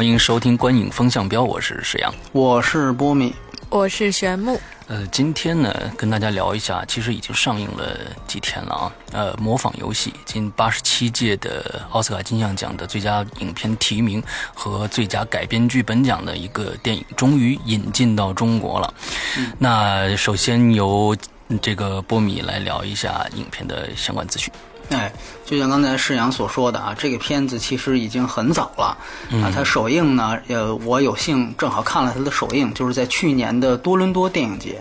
[0.00, 2.10] 欢迎收听《观影风向标》，我是石阳。
[2.32, 3.34] 我是波米，
[3.68, 4.58] 我是玄木。
[4.86, 8.92] 呃，今天呢，跟大家聊一下，其实已经上映了几天了啊。
[9.12, 14.22] 呃，模仿游戏，今八十七届的奥斯卡金像奖的最佳影片提名
[14.54, 18.94] 和最佳改编剧本奖的一个电影，终于引进到中国了。
[19.58, 21.14] 那首先由
[21.60, 24.50] 这个波米来聊一下影片的相关资讯。
[24.90, 25.12] 哎，
[25.44, 28.96] 就像刚才世阳所说的啊，这个片子其实已经很早了
[29.40, 29.50] 啊。
[29.54, 34.80] 它首映呢，呃，我有幸正好看了它的首映，就是在去年的多伦多电影节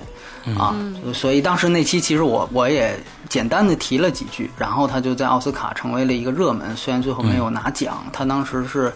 [0.57, 0.75] 啊。
[1.13, 8.91] 所以当时那期其实我我也简单的提了几句，然后它就在奥斯卡成为了一个热门，虽然最后没有拿奖，它当时是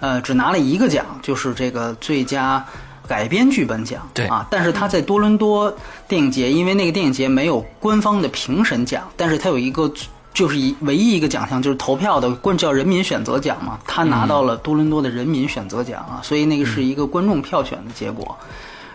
[0.00, 2.62] 呃只拿了一个奖，就是这个最佳
[3.06, 4.06] 改编剧本奖。
[4.12, 5.74] 对啊，但是他在多伦多
[6.06, 9.90] 电影节，因为那个电影节没有官方的评审奖，但是他有一个。
[10.38, 13.76] 就是一唯一一个奖项，就是投票的，冠叫人民选择奖嘛。
[13.84, 18.38] 他拿到了多伦多的人民选择奖啊，所以那个是一个观众票选的结果。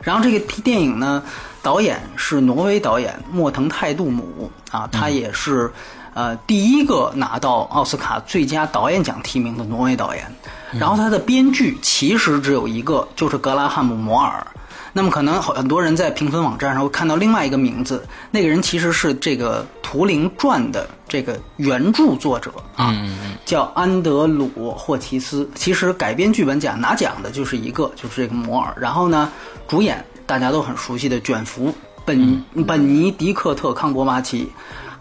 [0.02, 1.22] 然后这个电影呢，
[1.62, 5.70] 导演是挪威导演莫腾泰杜姆啊，他也是
[6.14, 10.24] 呃第一个拿到奥斯卡最佳导演奖提名的挪威导演。
[10.72, 14.48] 然后他的编剧其实只有一个，就是格拉汉姆摩尔。
[14.96, 22.96] 那么可能很多人在评分网站上会看到另外一个名字，那个人其实是这个《图灵传》的这个原著作者啊，
[23.44, 25.50] 叫安德鲁·霍奇斯。
[25.56, 28.72] 其实改编剧本奖拿奖的就是一个，就是这个摩尔。
[28.80, 29.32] 然后呢，
[29.68, 31.74] 主演大家都很熟悉的卷福、
[32.06, 34.48] 本本尼迪克特·康伯巴奇，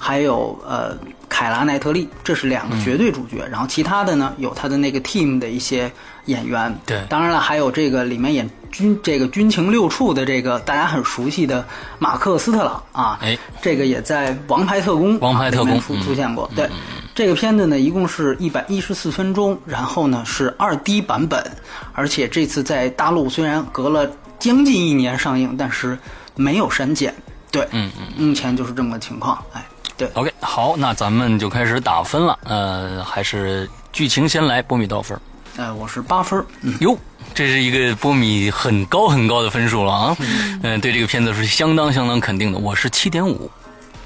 [0.03, 0.99] 还有呃
[1.29, 3.47] 凯拉奈特利，这是两个绝对主角。
[3.49, 5.91] 然后其他的呢，有他的那个 team 的一些
[6.25, 6.77] 演员。
[6.85, 8.51] 对，当然了，还有这个里面演。
[8.73, 11.63] 军这个军情六处的这个大家很熟悉的
[11.99, 16.51] 马克斯特朗啊，哎，这个也在《王牌特工》王牌特工出出现过。
[16.57, 16.67] 对，
[17.15, 21.45] 这个片子呢，一共是一百一十四分钟，然后呢是二 D 版本，
[21.93, 25.99] 而且这次在大陆虽然隔了将近一年上映，但是
[26.35, 27.15] 没有删减。
[27.51, 29.37] 对，嗯嗯，目前就是这么个情况。
[29.53, 29.63] 哎，
[30.03, 32.37] 对，OK，好，那咱们就开始打分了。
[32.43, 35.21] 呃，还是剧情先来，波米多少分？
[35.59, 36.45] 呃，我是八分。
[36.63, 36.99] 嗯，哟。
[37.33, 40.17] 这是一个波米很高很高的分数了啊！
[40.65, 42.59] 嗯，对这个片子是相当相当肯定的。
[42.59, 43.49] 我是七点五，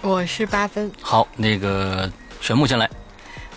[0.03, 0.93] 我是八分。
[1.01, 2.09] 好，那个
[2.43, 2.89] 玄木先来。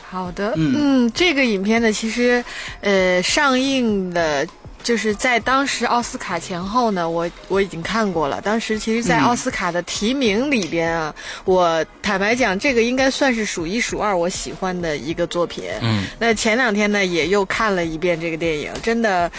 [0.09, 2.41] 好的，嗯，这个影片呢，其实
[2.79, 4.47] 呃上映的。
[4.83, 8.41] 就是在当时奥斯卡前后呢，我我已经看过了。
[8.41, 11.13] 当时其实，在奥斯卡的提名里边啊，
[11.45, 15.65] 我坦白讲，这个应该算是数一数二我喜欢的一个作品。
[15.81, 19.31] 嗯，那前两天呢，也又看了一遍这个电影，真的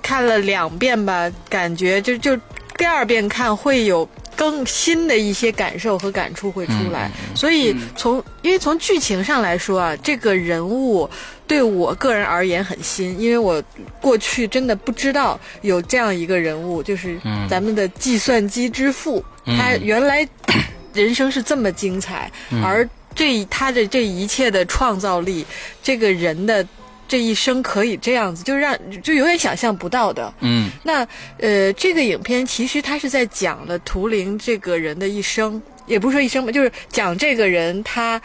[0.00, 2.36] 看了两遍吧，感觉就就
[2.76, 4.08] 第二遍看会有。
[4.34, 11.08] 更新的一些感受和感触会出来，所以从因为从剧情上来说啊，这个人物
[11.52, 13.62] 对我个人而言很新，因为我
[14.00, 20.26] 过去真的不知道有这样一个人物，就是咱们的计算机之父，他原来
[20.94, 22.32] 人生是这么精彩，
[22.64, 25.44] 而这他的这一切的创造力，
[25.82, 26.66] 这个人的。
[27.08, 30.32] 这一生可以这样子，就让就永远想象不到的。
[30.40, 38.18] 嗯，那呃，这个影片其实他是在讲了图灵这个人的一生，也不是说一生吧，就是讲这个人他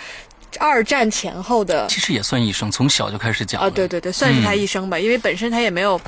[0.60, 1.86] 二战前后的。
[1.88, 6.00] 其实也算一生，从小就开始讲啊，对对对，算是他一生吧，因为本身他也没有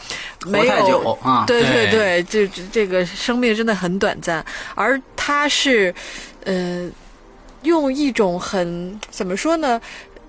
[0.45, 4.43] 没有啊，对对对，这这个生命真的很短暂，
[4.75, 5.93] 而他是
[6.45, 6.89] 呃
[7.63, 9.79] 用一种很怎么说呢？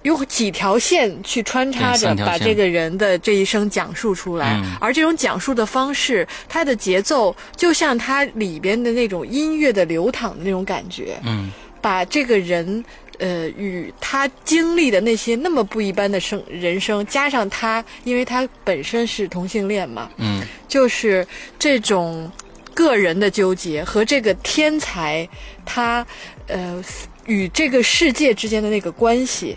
[0.02, 11.20] 用几条线去穿插着把这个人的这一生讲述出来，而这种讲述的方式，它的节奏就像它里边的那种音乐的流淌的那种感觉。
[11.22, 11.50] 嗯，
[11.82, 12.82] 把这个人，
[13.20, 21.26] 呃，与他经历的那些那么不一般的生人生，加上他，因为他本身是同性恋嘛，嗯，就是
[21.58, 22.30] 这种
[22.72, 25.28] 个人的纠结和这个天才
[25.66, 26.04] 他，
[26.46, 26.82] 呃，
[27.26, 29.56] 与这个世界之间的那个关系。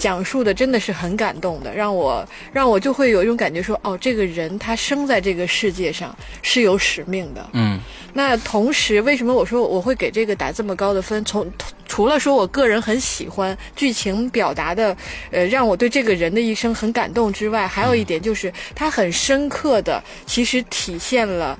[0.00, 7.46] 讲述的真的是很感动的，让我让我就会有一种感觉，说哦，这个人他生在这个世界上是有使命的。
[7.52, 7.78] 嗯，
[8.14, 11.22] 那同时，为什么我说我会给这个打这么高的分？
[11.26, 11.46] 从
[11.86, 14.96] 除了说我个人很喜欢剧情表达的，
[15.30, 21.58] 呃，让我对这个人的一生很感动之外，还有一点就是他很深刻的，其实体现了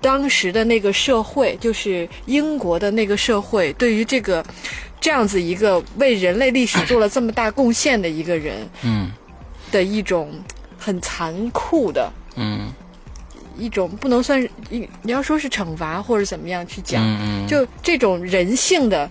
[0.00, 4.44] 当时的那个社会，就是英国的那个社会，对于这个
[5.06, 9.08] 这样子一个为人类历史做了这么大贡献的一个人，嗯。
[9.70, 10.32] 的一种
[10.76, 12.12] 很残酷的。
[12.34, 12.72] 嗯。
[13.56, 17.00] 一种不能算是你你要说是惩罚或者怎么样去讲，
[17.46, 19.08] 就这种人性的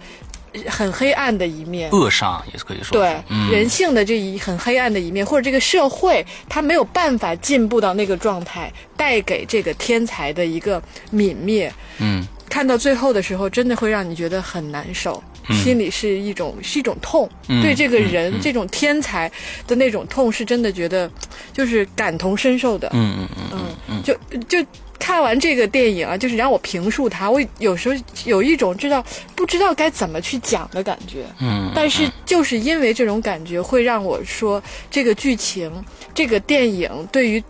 [0.52, 1.90] 呃很黑暗的一面。
[1.92, 3.50] 扼杀也是可以说对、嗯。
[3.50, 10.84] 人性的这一很黑暗的一面，或者这个社会它没有办法进步到那个状态，带给这个天才的一个
[11.14, 11.74] 泯灭。
[12.00, 12.22] 嗯。
[12.50, 15.22] 看到最后的时候，真的会让你觉得很难受，
[15.54, 19.32] 心里是一种是一种痛，嗯对这个嗯人、嗯这种天才
[19.68, 21.10] 的那种痛，是真的觉得
[21.54, 22.90] 就是感同身受的。
[22.94, 24.14] 嗯嗯嗯嗯嗯就
[24.48, 24.66] 就
[24.98, 29.06] 看完这个电影啊，就是让我评述它，我有时候有一种知道
[29.36, 31.26] 不知道该怎么去讲的感觉。
[31.40, 35.72] 嗯，但是就是因为这种感觉，会让我说这个剧情、
[36.14, 37.44] 这个电影对于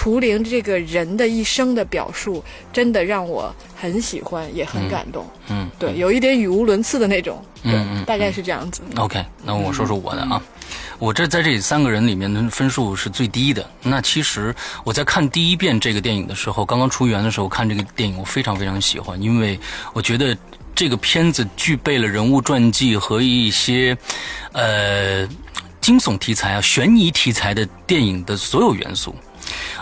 [0.00, 2.42] 图灵这个人的一生的表述，
[2.72, 5.28] 真的让我很喜欢，也很感动。
[5.50, 7.44] 嗯对，有一点语无伦次的那种。
[7.62, 8.80] 对，嗯嗯大概是这样子。
[8.96, 10.42] OK，那我说说我的啊，
[10.98, 13.68] 我这在这三个人里面的分数是最低的。
[13.82, 14.54] 那其实
[14.84, 19.60] 我在看第一遍这个电影的时候，刚刚出园的时候看这个电影，我非常非常喜欢，因为
[19.92, 20.34] 我觉得
[20.74, 23.94] 这个片子具备了人物传记和一些
[24.52, 25.28] 呃
[25.78, 29.14] 惊悚题材啊、悬疑题材的电影的所有元素，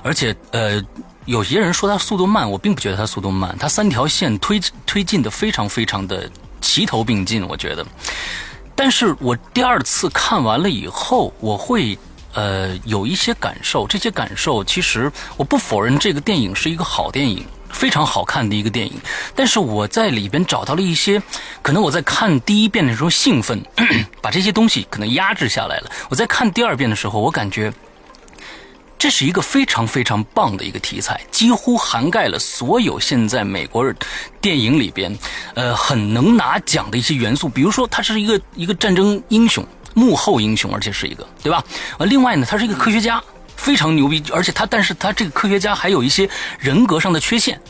[0.03, 0.83] 而且呃。
[1.29, 6.27] 有些人说它速度慢，我并不觉得它速度慢，它三条线推推进的非常非常的
[6.63, 7.85] 齐头并进，我觉得。
[8.75, 11.99] 但是我第二次看完了以后，我会
[12.33, 17.45] 呃有一些感受，这些感受其实我不否认这个电影是一个好电影。
[17.71, 18.95] 非常好看的一个电影，
[19.35, 21.23] 但是我在里边找到了一些，
[21.61, 23.63] 可能我在看第一遍的时候兴奋，
[24.23, 25.91] 把这些东西可能压制下来了。
[26.09, 27.71] 我在看第二遍的时候，我感觉
[28.99, 33.95] 这是一个非常非常棒的一个题材，几乎涵盖了所有现在美国
[34.41, 35.17] 电影里边，
[35.55, 37.49] 呃，很能拿奖的一些元素。
[37.49, 39.65] 比如说，他是一个一个战争英雄，
[39.95, 41.63] 幕后英雄，而且是一个，对吧？
[41.99, 43.23] 呃，另外呢，他是一个科学家，
[43.57, 46.29] 非常牛逼，而且他，但是他这个科学家还有一些
[46.59, 47.61] 人格上的缺陷。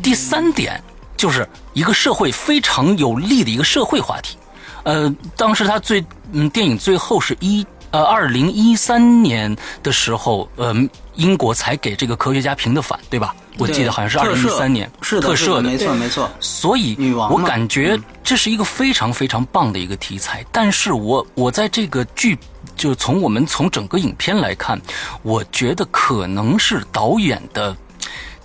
[0.00, 0.80] 第三点
[1.16, 4.36] 就是一个社会非常有利的一个社会话题。
[4.84, 10.74] 呃，当时他最嗯，电影最后是一呃二零一三年的时候，呃，
[11.14, 13.34] 英国才给这个科学家评的反，对吧？
[13.58, 16.30] 我记得好像是二零一三年是，特赦的，没错没错。
[16.38, 20.44] 所以我感觉这是一个非常非常棒的一个题材。
[20.52, 22.38] 但是我我在这个剧，
[22.76, 24.80] 就从我们从整个影片来看，
[25.22, 27.76] 我觉得可能是导演的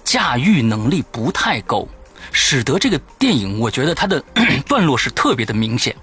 [0.04, 1.88] 驾驭能力不太够，
[2.32, 4.20] 使得这个电影我觉得它的
[4.68, 5.96] 段落是特别的明显。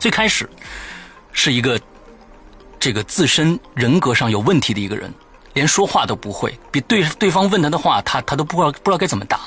[0.00, 0.48] 最开始
[1.30, 1.78] 是一个
[2.78, 5.12] 这个自身人格上有问题的一个人，
[5.54, 9.38] 连说话都不会，比对对方问他的话，他他都不知道不知道该怎么答。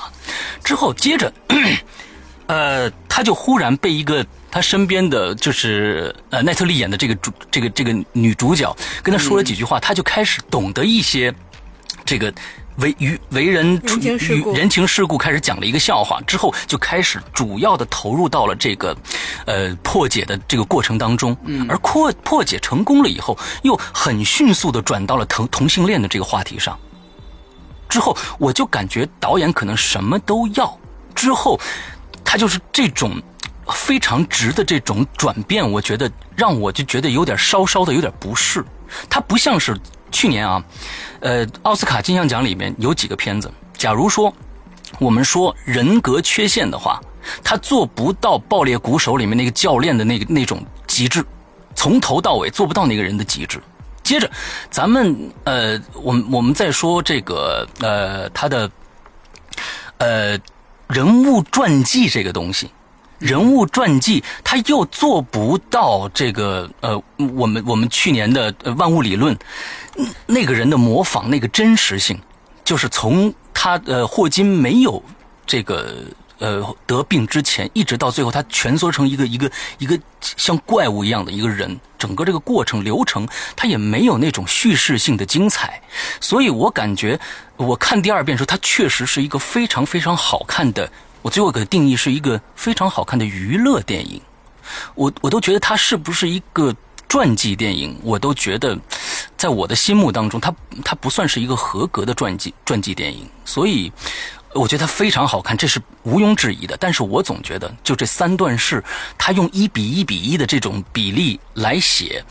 [0.64, 1.32] 之后接着，
[2.46, 11.34] 呃，他就忽然被一个他身边的就是呃奈特利演的这个主这个这个女主角跟他说了几句话，他就开始懂得一些
[12.04, 12.32] 这个。
[12.78, 18.96] 为与为人人情世故与人情世故开始讲了一个笑话之后，就开始主要的投入到了这个，
[19.46, 21.36] 呃破解的这个过程当中。
[21.44, 26.78] 嗯，而破破解成功了以后，又很迅速的转到了同同性恋的这个话题上。
[27.88, 30.78] 之后，我就感觉导演可能什么都要。
[31.14, 31.58] 之后，
[32.24, 33.20] 他就是这种
[33.72, 38.64] 非常直的这种转变，我觉得让我就觉得有点稍稍的有点不适。
[39.10, 39.76] 他不像是
[40.10, 40.62] 去年啊，
[41.20, 44.32] 呃，奥斯卡金像奖里面有几个片子，假如说
[44.98, 47.00] 我们说人格缺陷的话，
[47.44, 51.24] 他做不到《爆裂鼓手》里面那个教练的那个那种极致，
[51.74, 53.60] 从头到尾做不到那个人的极致。
[54.02, 54.30] 接着，
[54.70, 58.70] 咱们呃，我们我们再说这个呃，他的
[59.98, 60.38] 呃
[60.88, 62.70] 人物传记这个东西，
[63.18, 67.02] 人物传记他又做不到这个呃，
[67.34, 69.36] 我们我们去年的万物理论，
[70.26, 72.20] 那个人的模仿那个真实性，
[72.64, 75.02] 就是从他呃霍金没有
[75.44, 76.04] 这个
[76.38, 85.82] 呃得病之前，一直到最后他蜷缩成一个一个一个像怪物一样的一个人，整个这个过程流程，他也没有那种叙事性的精彩，
[86.20, 87.18] 所以我感觉
[87.56, 90.88] 我看第二遍的时候，它确实是一个非常非常好看的。
[91.22, 94.20] 我最后给它定义是一个非常好看的娱乐电影，
[94.94, 96.74] 我我都觉得它是不是一个
[97.08, 98.78] 传记电影，我都觉得，
[99.36, 103.26] 在我的心目当中，它它不算是一个合格的传记传记电影。
[103.44, 103.90] 所以，
[104.54, 106.76] 我觉得它非常好看，这是毋庸置疑的。
[106.80, 108.82] 但是我总觉得，就这三段式，
[109.16, 112.24] 他用一比一比一的这种比例来写，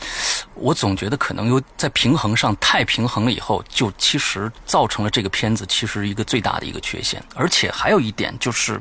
[0.54, 7.22] 我总觉得可能有在平衡上太平衡了，以后就其实造成了这个片子其实一个最大的一个缺陷。
[7.34, 8.80] 而且还有一点就是，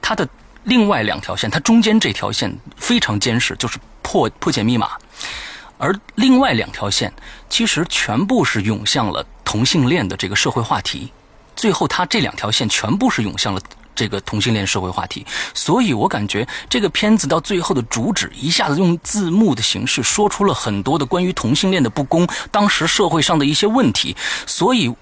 [0.00, 0.26] 它的
[0.64, 4.92] 另外两条线，它中间这条线非常坚实，就是破破解密码。
[5.78, 7.12] 而另外两条线
[7.50, 11.12] 其实全部是涌向了同性恋的这个社会话题，
[11.56, 13.60] 最后它这两条线全部是涌向了
[13.94, 24.14] 这个同性恋社会话题，所以我感觉这个片子到最后的主旨一下子用字幕的形式说出了很多的关于同性恋的不公，当时社会上的一些问题，
[24.46, 24.94] 所以。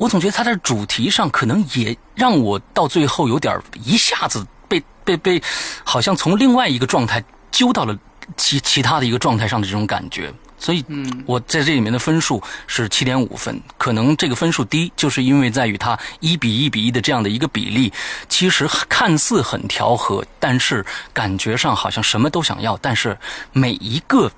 [0.00, 5.42] 我总觉得它在主题上可能也让我到最后有点一下子被被被，
[5.84, 7.22] 好像从另外一个状态
[7.52, 7.94] 揪到了
[8.34, 10.32] 其其他的一个状态上的这种感觉。
[10.60, 17.92] 所以，嗯，我在这里面的分数是七点五分，可能这个分数低，就是因为在于它一比一比一的这样的一个比例，
[18.28, 23.18] 其实看似很调和，但是感觉上好像什么都想要，但是
[23.52, 24.30] 每一个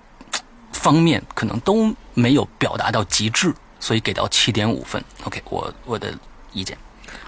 [0.72, 3.52] 方面可能都没有表达到极致。
[3.80, 6.14] 所以给到七点五分，OK，我我的
[6.52, 6.78] 意见。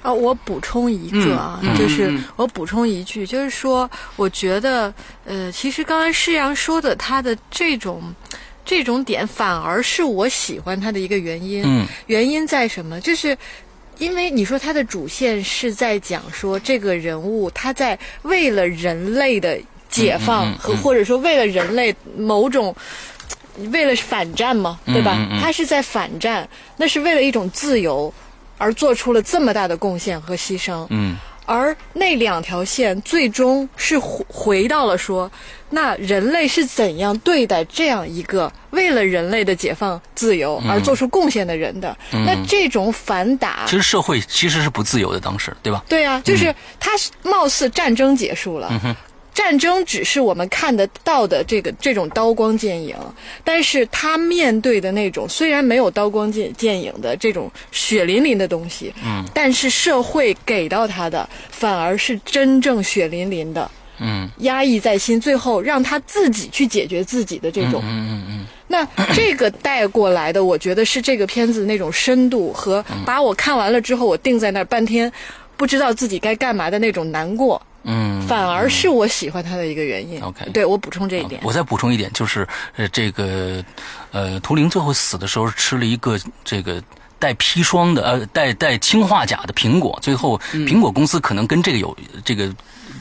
[0.02, 8.00] 啊，我补充一个啊，嗯、就是我补充一句，就是说，我觉得，呃，其实刚才施阳说的他的这种
[8.64, 11.62] 这种点，反而是我喜欢他的一个原因。
[11.64, 13.00] 嗯，原因在什么？
[13.00, 13.37] 就是
[13.99, 22.75] 因为你说他的主线是在讲说这个人物他在为了人类的解放和、嗯嗯嗯、或者说为了人类某种。
[23.71, 25.14] 为了反战嘛，对吧？
[25.16, 28.12] 嗯嗯嗯他是在反战，那是为了一种自由
[28.59, 30.85] 而做出了这么大的贡献和牺牲。
[30.90, 35.30] 嗯，而那两条线最终是回回到了说，
[35.70, 41.96] 那人类是怎样对待这样一个为了人类的解放、自由而做出贡献的人的？
[42.12, 45.84] 嗯、那这种反打，其实社会其实是不自由的，当时对吧？
[45.88, 48.68] 对啊，就是他貌似战争结束了。
[48.84, 48.94] 嗯
[49.35, 52.97] 战争只是我们看得到的这个这种刀光剑影，
[53.43, 75.12] 但是他面对的那种虽然没有刀光剑剑影的这种血淋淋的东西，嗯，但是社会给到他的反而是真正血淋淋的，嗯，压抑在心，最后让他自己去解决自己的这种，嗯嗯嗯那这个带过来的，我觉得是这个片子那种深度和把我看完了之后，我定在那儿半天，
[75.57, 77.61] 不知道自己该干嘛的那种难过。
[77.85, 80.21] 嗯，反而是我喜欢他的一个原因。
[80.23, 81.41] OK 对我补充这一点。
[81.45, 83.62] 我再补充一点，就是呃，这个
[84.11, 86.83] 呃，图灵最后死的时候吃了一个这个
[87.19, 92.50] 带砒霜的呃带带氰化钾的苹果，最后苹果公司可能跟这个有这个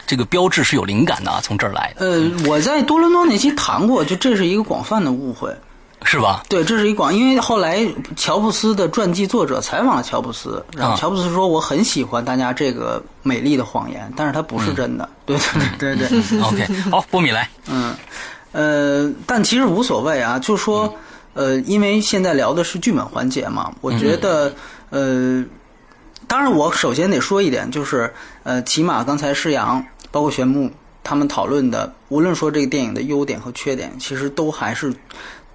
[0.06, 5.54] 这个标志是有灵感的啊，从这儿来的，呃，我在多伦多那期谈过，就这是一个广泛的误会。
[6.04, 6.44] 是吧？
[6.50, 7.80] 对，这是一广，因为后来
[8.16, 15.10] 乔布斯的传记作者采访了乔布斯，然后啊乔布斯说我很喜欢大家这个美丽的谎言，但是它不是真的。
[15.26, 15.38] 对
[15.80, 17.96] 对对对， OK，好，波米来，嗯，
[18.52, 20.94] 呃，但其实无所谓啊，就说
[21.34, 24.54] 呃，因为现在聊的是剧本环节嘛，我觉得
[24.90, 25.44] 呃，
[26.28, 30.70] 当然我首先得说一点，就是呃，起码刚才施阳包括玄牧
[31.04, 34.94] 他们讨论的，无论说这个电影的优点和缺点，其实都还是。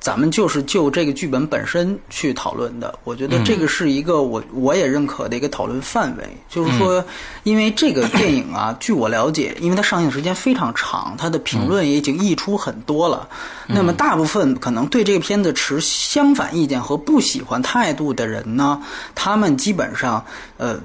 [0.01, 6.25] 咱们就是就这个剧本本身去讨论的，我觉得这个是一个我我也认可的一个讨论范围。
[6.49, 7.05] 就是说，
[7.43, 13.29] 因为这个电影啊， 据我了解，因为它上映时间非常长，它的评论也已经溢出很多了。
[13.67, 18.81] 那么大部分可能对这个片子持相反意见和不喜欢态度的人呢，
[19.15, 20.25] 他们基本上
[20.57, 20.79] 呃。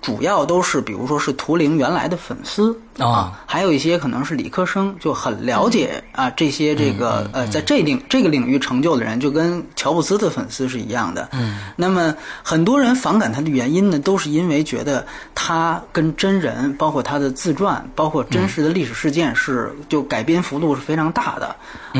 [0.00, 11.28] 主要都是，比如说是图灵原来的粉丝啊，还有一些可能是理科生，就很了解啊这些这个呃在这领这个领域成就的人，就跟乔布斯的粉丝是一样的。
[11.32, 21.46] 嗯，那么很多人反感他的原因呢，都是因为觉得他跟真人，包括他的自传，包括真实的历史事件是就改编幅度是非常大的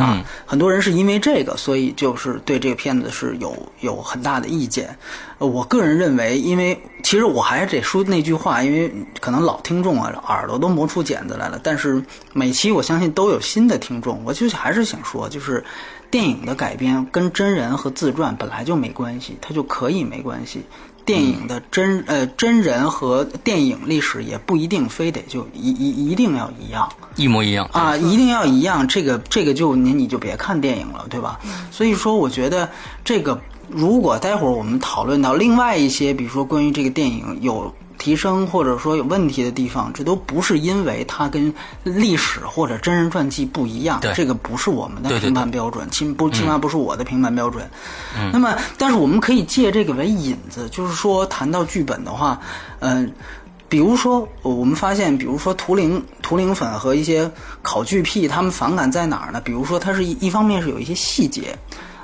[0.01, 0.15] 啊。
[0.15, 4.97] 嗯很多人是因为这个，所以就是对这个片子是有有很大的意见。
[5.39, 12.03] 呃我个人认为，因为其实我还是得说那句话，因为可能老听众啊耳朵都磨出茧子来了，但是
[12.33, 15.63] 每期我相信都有新的听众，我就还是想说，就是
[16.11, 20.63] 电影的改编跟真人和自传本来就没关系，它就可以没关系。
[21.05, 26.87] 电影的真呃真人和电影历史也不一定非得就一一一定要一样。
[27.17, 31.41] 一模一样啊，一定要一样，这个这个就你你就别看电影了，对吧？
[31.71, 32.69] 所以说，我觉得
[33.03, 33.41] 这个
[33.71, 41.53] 如果待会儿我们讨论到另外一些，比如说关于这个电影有提升或者说有问题的地方，这都不是因为它跟
[41.83, 47.69] 历史或者真人传记不一样，这个不是我们的评判标准，起不起码不是我的评判标准。
[48.33, 52.41] 那么，但是我们可以借这个为引子，就是说谈到剧本的话，
[52.79, 53.13] 嗯、
[53.69, 57.31] 比如说，呃我们发现，比如说图灵图灵粉和一些
[57.63, 59.41] 考据癖，他们反感在哪儿呢？
[59.45, 61.57] 比如说，它是一一方面是有一些细节，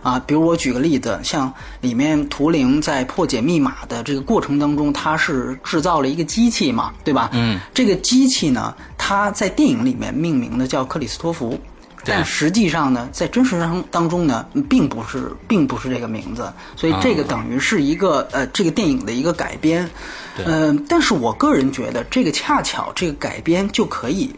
[0.05, 7.31] 啊，比如我举个例子，像里面图灵在破解密码的这个过程当中，他是制造了一个机器嘛，对吧？
[7.33, 11.59] 嗯，这个机器呢，它在电影里面命名的叫克里斯托弗。
[12.07, 19.89] 但实际上呢，在真实当当中呢，并不是，并不是这个名字，所以这个等于是一个、呃，这个电影的一个改编。
[20.37, 24.31] 嗯呃，但是我个人觉得，这个恰巧这个改编就可以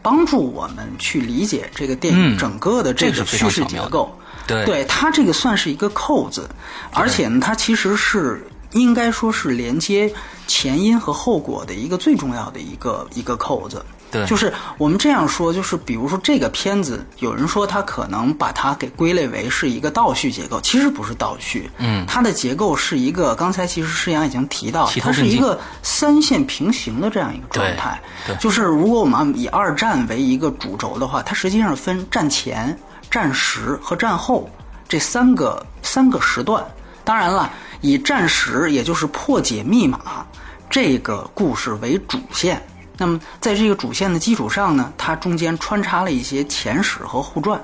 [0.00, 4.10] 帮助我们去理解这个电影嗯整个的这个叙事结构。
[4.46, 4.64] 对。
[4.64, 6.48] 对，它这个算是一个扣子，
[6.92, 10.12] 而且呢，它其实是应该说是连接
[10.46, 13.84] 前因和后果的一个最重要的一个一个扣子。
[14.10, 14.26] 对。
[14.26, 22.04] 就是我们这样说，就是比如说这个片子，有人说它可能把它给归类为是一个倒叙结构，其实不是倒叙，嗯。
[22.06, 27.98] 它的结构是一个，刚才其实施阳已经提到，它是一个三线平行的这样一个状态。
[28.26, 28.38] 对对。
[28.38, 32.78] 就是如果我们以二战为一个主轴的话，它实际上分战前、
[33.12, 34.48] 战时和战后
[34.88, 36.64] 这三个三个时段。
[37.04, 37.52] 当然了，
[37.82, 40.26] 以战时也就是破解密码
[40.70, 42.60] 这个故事为主线。
[42.96, 47.60] 那么在这个主线的基础上呢，它中间穿插了一些前史和后传。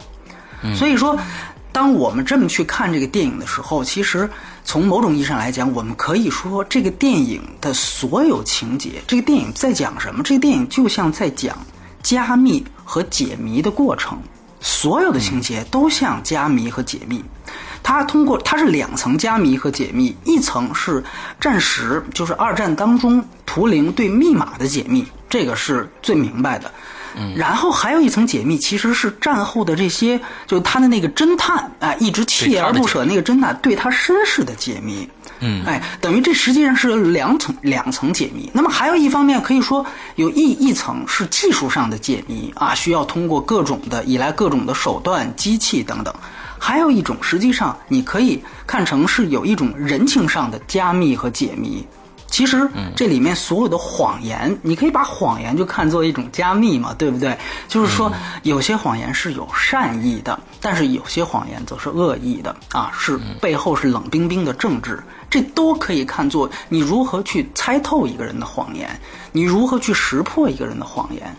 [0.75, 1.17] 所以说，
[1.71, 4.29] 当我们这么去看这个电影的时候，其实
[4.65, 10.23] 从某种意义上来讲，我们可以说这个电影的所有情节，这个电影在讲什么？
[10.23, 11.57] 这个电影就像在讲
[12.03, 14.19] 加密和解谜的过程，
[14.61, 17.25] 所有的情节都像加密和解密。
[17.83, 21.03] 它通过它是两层加密和解密，一层是
[21.41, 26.71] 战时，就是二战当中图灵对密码的解密，这个是最明白的。
[27.35, 35.09] 然后还有一层解密，其实是战后的这些，就他的那个侦探啊、一直锲而不舍那个侦探对他身世的解密。
[35.41, 38.51] 嗯，哎，等于这实际上是两层两层解密。
[38.53, 39.85] 那么还有一方面可以说
[40.17, 46.15] 有一一层是技术上的解密啊，需要通过各种的依赖各种的手段、机器等等。
[46.59, 51.87] 还有一种，实际上你可以看成是有一种人情上的加密和解密。
[52.31, 57.39] 其实这里面所有的谎言，你可以把谎言就看作一种加密嘛，对不对？
[57.69, 68.89] 就是说，有些谎言是有善意的，但是有些谎言则是恶意的啊，是背后是冷冰冰的政治，这都可以看作你如何去猜透一个人的谎言，
[69.33, 71.35] 你如何去识破一个人的谎言。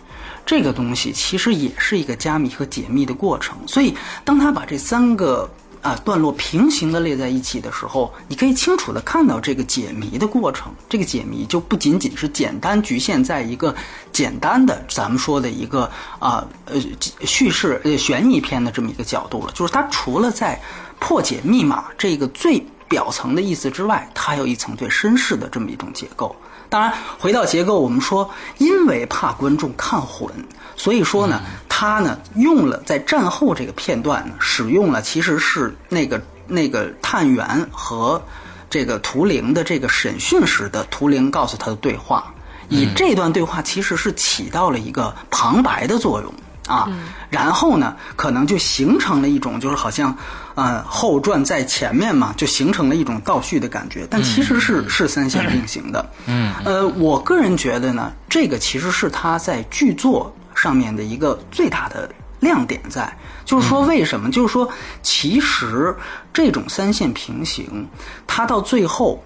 [0.46, 5.48] 这个东西其实也是一个加密和解密的过程，所以当他把这三个
[5.80, 10.72] 啊段落平行的列在一起的时候，你可以清楚的看到这个解谜的过程。
[10.88, 13.74] 这个解谜就不仅仅是简单局限在一个
[14.12, 16.80] 简单的咱们说的一个啊呃
[17.20, 20.60] 叙事呃悬疑片的这么一个角度了，就是它除了在
[20.98, 26.34] 破解密码这个最表层的意思之外，它还有一层对身世的这么一种结构。
[26.68, 30.28] 当然，回到结构，我们说，因为怕观众看混，
[30.76, 38.20] 所以说呢，他呢用了在战后这个片段呢，使用了其实是那个那个探员和
[38.68, 42.34] 这个图灵的这个审讯时的图灵告诉他的对话，
[42.68, 46.32] 以这段对话其实是起到了一个旁白的作用。
[46.68, 46.88] 啊，
[47.30, 50.16] 然后呢，可能就形成了一种，就是好像，
[50.60, 56.10] 呃，后传在前面嘛，就形成了一种倒叙的感觉，但其实是是三线并行的。
[56.26, 63.10] 嗯，呃，我个人觉得呢，这个其实是他在剧作上面的一个最大的亮点在，
[63.46, 64.30] 就是说为什么？
[64.30, 64.70] 就是说，
[65.02, 65.96] 其实
[66.30, 67.88] 这种三线平行，
[68.26, 69.24] 它到最后，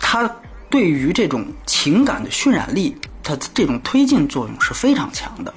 [0.00, 0.28] 它
[0.68, 5.54] 对于这种情感的渲染力，它这种推进作用是非常强的。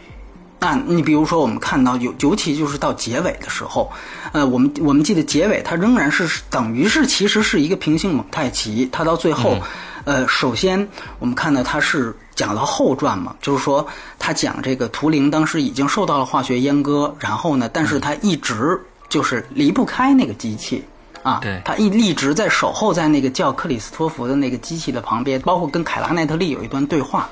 [0.63, 3.91] 那你比如说，我们看到尤尤其就是到结尾的时候，
[4.31, 9.57] 呃，我们我们记得结尾它仍然是等于是其实是一个平行蒙太奇，它到最后，
[10.05, 10.87] 呃，首先
[11.19, 13.85] 我们看到它是讲到后传嘛，就是说
[14.17, 20.83] 他讲这个图灵当时已经受到了化学阉割，然后呢，但是他一直就是离不开那个机器。
[21.23, 27.29] 啊，对他一一直在守候在那个叫克里斯托弗的那个机器的旁边，包括跟凯拉奈特利有一段对话。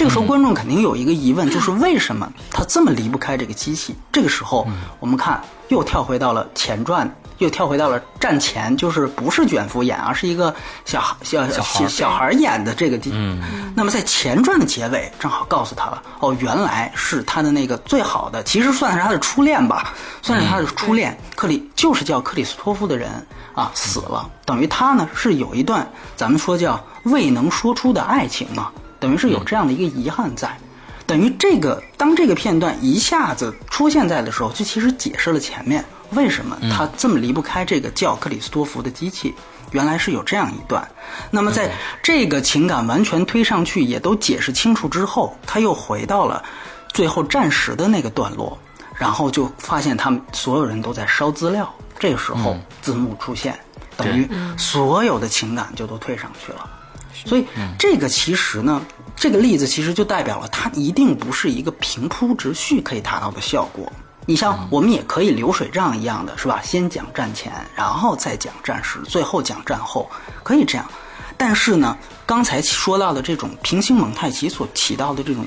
[0.00, 3.94] 这个时候，观众肯定有一个疑问，就是为什么他这么离不开这个机器？
[4.10, 4.66] 这个时候，
[4.98, 10.54] 我们看又跳回到了前传又跳回到了战前，就是不是卷福演，而是一个
[10.86, 13.10] 小孩小小小孩演的这个机。
[13.12, 13.42] 嗯，
[13.76, 23.10] 那么在前传的结尾，正好告诉他了，哦，原来是他的那个最好的，其实算是他的初恋吧，算是他的初恋，克里就是叫克里斯托夫的人
[23.54, 25.86] 啊死了，等于他呢是有一段
[26.16, 30.56] 咱们说叫未能说出的爱情嘛，等于是有这样的一个遗憾在。
[31.06, 39.34] 等于这个，当这个片段一下子出现在的时候，就其实解释了前面为什么他这么离不开这个叫克里斯多夫的机器，
[39.72, 40.88] 原来是有这样一段。
[41.28, 46.44] 那么在这个情感完全推上去，也都解释清楚之后，他又回到了
[46.92, 48.56] 最后战时的那个段落，
[48.94, 51.68] 然后就发现他们所有人都在烧资料。
[51.98, 53.58] 这个时候字幕出现，
[53.96, 56.70] 等于所有的情感就都推上去了。
[57.24, 57.46] 所以
[57.78, 58.80] 这个其实呢，
[59.16, 63.90] 这个例子其实就代表了它一定不是一个平铺直叙可以达到的效果。
[64.26, 66.60] 你像我们也可以流水账一样的是吧？
[66.62, 70.08] 先讲战前，然后再讲战时，最后讲战后，
[70.42, 70.86] 可以这样。
[71.36, 75.44] 但是呢，刚才说到的这种平行蒙太奇所起到的这种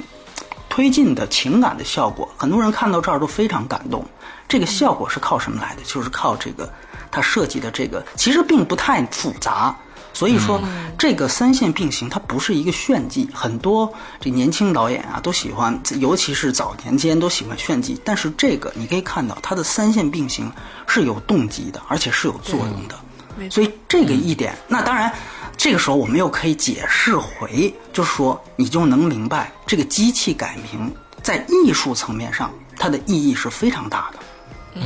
[0.68, 4.04] 推进的情感的效果，很多人看到这儿都非常感动。
[4.50, 5.84] 这个效果是靠什么来的？
[5.84, 6.70] 就是靠这个
[7.12, 9.74] 它设计的这个，其实并不太复杂。
[10.14, 10.62] 所以说，
[10.98, 18.00] 这个三线并行它不是一个炫技，很多这年轻导演啊都喜欢，尤其是早年间都喜欢炫技。
[18.06, 20.52] 但是这个你可以看到，它的三线并行
[20.88, 23.50] 是有动机的，而且是有作用的。
[23.50, 25.12] 所以这个一点，那当然，
[25.58, 34.20] 这个时候我们又可以解释回，就是说你就能明白，这个机器改名在艺术层面上它的意义是非常大的。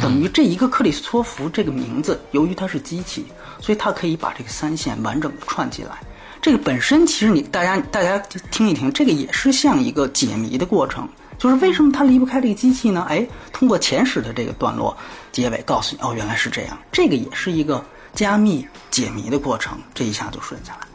[0.02, 3.26] 等于这一个克里斯托弗这个名字，由于它是机器，
[3.60, 5.98] 所以它可以把这个三线完整的串起来。
[6.42, 8.18] 这个本身其实你大家大家
[8.52, 13.06] 听一听，这个也是像一个解谜的过程，就是为什么它离不开这个机器呢？
[13.10, 14.96] 哎，通过前史的这个段落
[15.32, 16.78] 结尾告诉你，哦，原来是这样。
[16.92, 20.88] 这个也是一个加密解谜的过程，这一下就顺下来。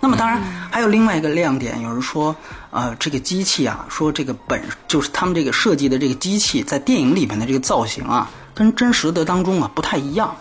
[0.00, 2.34] 那么当然还有另外一个亮点，有人说，
[2.70, 10.36] 呃，这个机器啊，说这个本就是他们这个设计的这个机器，在电影里面的这个造型啊，跟真实的当中啊不太一样，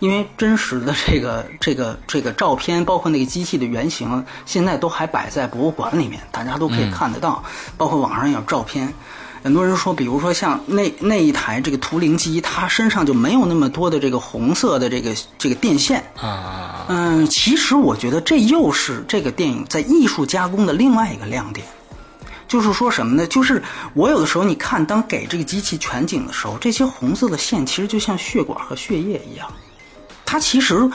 [0.00, 7.42] 因为真实的这个这个这个照片，包括那个机器的原型，现在都还摆在博物馆里面，大家都可以看得到，
[7.76, 8.92] 包括网上有照片。
[9.40, 16.86] 很多人说，比如说像那那一台这个图灵机，它身上就没有那么多的这个红色的这个这个电线啊。
[16.88, 21.64] 嗯，其实我觉得这又是这个电影在艺术加工的另外一个亮点，
[22.48, 23.26] 就是说什么呢？
[23.28, 23.62] 就是
[23.94, 29.48] 我有的时候你看，当给这个机器全景的时候，这些红色的线其实就像血管和血液一样，
[30.30, 30.86] 它其实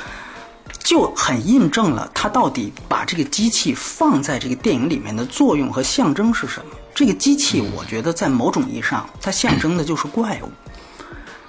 [0.84, 6.72] 就很印证了它到底把这个机器放在这个电影里面的作用和象征是什么。
[6.94, 10.52] 这个机器，我觉得在某种意义上，它象征的就是怪物。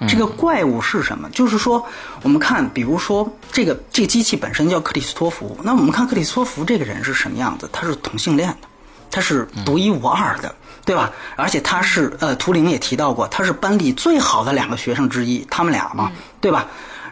[0.07, 1.29] 这个怪物是什么？
[1.29, 1.85] 就是说，
[2.23, 7.69] 我们看，比如说这个这个机器本身叫克里斯托弗，那我们看克里斯托弗这个人是什么样子？
[7.71, 8.67] 他是同性恋的，
[9.11, 11.11] 他是独一无二的，对吧？
[11.35, 16.65] 而且他是呃，图灵也提到过，他是班里最好的两个学生之一，他们俩嘛，对吧？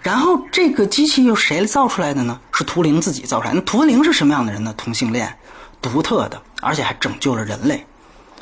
[0.03, 2.39] 然后这个机器又谁造出来的呢？
[2.53, 3.53] 是图灵自己造出来。
[3.53, 4.73] 那图灵是什么样的人呢？
[4.77, 5.33] 同性恋，
[5.81, 7.85] 独特的，而且还拯救了人类。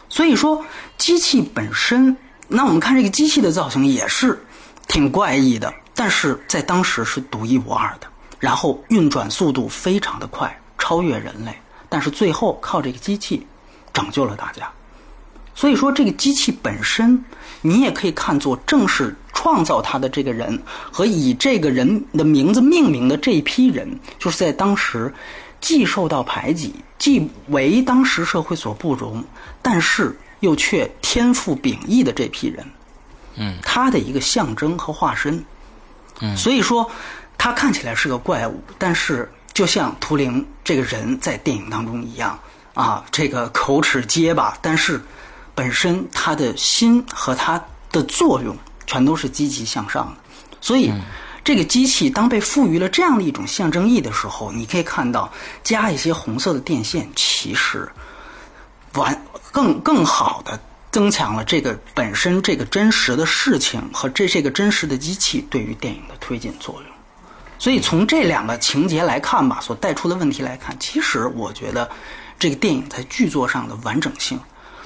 [0.10, 0.66] 所以说，
[0.98, 4.44] 机器本身，那我们看这个机器的造型也是
[4.88, 8.08] 挺怪异的，但是在当时是独一无二的。
[8.40, 11.56] 然后运转速度非常的快，超越人类，
[11.88, 13.46] 但是最后靠这个机器
[13.94, 14.68] 拯救了大家。
[15.54, 17.24] 所以说，这个机器本身，
[17.62, 25.14] 你也可以看作正是创造他的这个人和以这个人的名字命名的这一批人，就是在当时
[25.60, 29.24] 既受到排挤，既为当时社会所不容，
[29.62, 32.66] 但是又却天赋秉异的这批人，
[33.36, 35.44] 嗯，他的一个象征和化身。
[36.20, 36.90] 嗯，所以说，
[37.38, 42.40] 他看起来是个怪物，但是就像图灵这个人在电影当中一样
[42.74, 45.02] 啊，这个口齿结巴，但是
[45.54, 50.40] 本身他的心和他的作用全都是积极向上的。
[50.62, 50.92] 所以，
[51.44, 55.32] 这个机器当被赋予了这样的一种象征意义的时候，你可以看到
[55.64, 57.92] 加一些红色的电线，其实
[58.94, 60.60] 完更更好的
[60.92, 66.84] 增强了这个本身这个真实的事情和这这个真实的机器对于电影的推进作用。
[67.58, 71.90] 所以从这两个情节来看吧，所带出的问题来看，其实我觉得
[72.38, 74.40] 这个电影在剧作上的完整性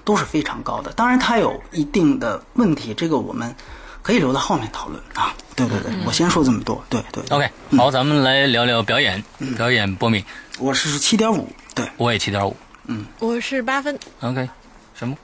[0.05, 0.93] 都是非常高的。
[0.93, 3.53] 当然，它有一定的问题，这个我们
[4.01, 5.35] 可以留到后面讨论啊。
[5.55, 6.81] 对对对，我先说这么多。
[6.89, 9.23] 对对 OK，好，咱们来聊聊表演。
[9.57, 10.23] 表演波米，
[10.59, 12.55] 我是七点五，对，我也七点五。
[12.87, 13.97] 嗯我是八分。
[14.21, 14.47] OK，
[14.93, 15.17] 什么？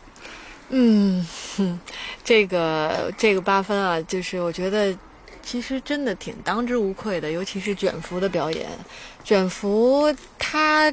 [0.70, 1.80] 嗯，哼，
[2.24, 4.98] 这个这个八分啊，就是我觉得
[5.44, 8.70] 其实真的挺当之无愧的，尤其是卷福的表演。
[9.24, 10.91] 卷福他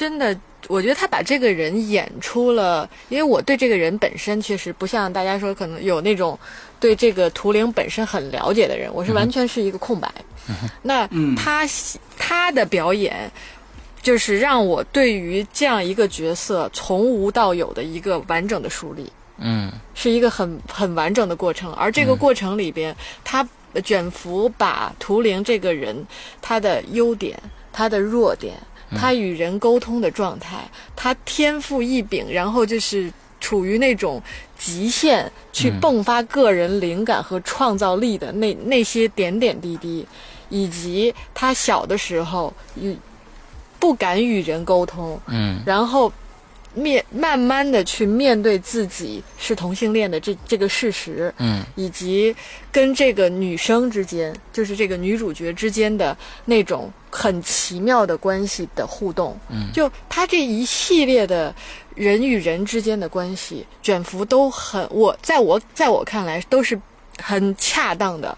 [0.00, 0.34] 真的，
[0.66, 6.38] 我觉得他把这个人演出了，因为我对这个人本身确实不像大家说可能有那种
[6.80, 10.10] 对这个图灵本身很了解的人，我是完全是一个空白。
[10.80, 11.68] 那他
[12.16, 13.30] 他的表演。
[14.02, 21.70] 就是让我对于这样一个角色从无到有的一个完整的梳理，嗯，是一个很很完整的过程。
[21.74, 23.46] 而这个过程里边，他
[23.84, 25.94] 卷福把图灵这个人
[26.40, 27.38] 他的优点、
[27.74, 28.54] 他的弱点、
[28.96, 30.58] 他与人沟通的状态、
[30.94, 34.22] 他天赋异禀，然后就是处于那种
[34.58, 40.06] 极限去迸发个人灵感和创造力的那那些点点滴滴，
[40.48, 42.96] 以及他小的时候与。
[43.80, 46.12] 不敢与人沟通，嗯，然后
[46.74, 52.36] 面慢慢的去面对自己是同性恋的这这个事实，嗯，以及
[52.70, 61.54] 跟这个女生之间，就是这个女主角之间的那种很奇妙的关系的互动，嗯，就他这一系列的
[61.94, 66.80] 人与人之间的关系卷福都很，我在我在我看来都是
[67.18, 68.36] 很恰当的。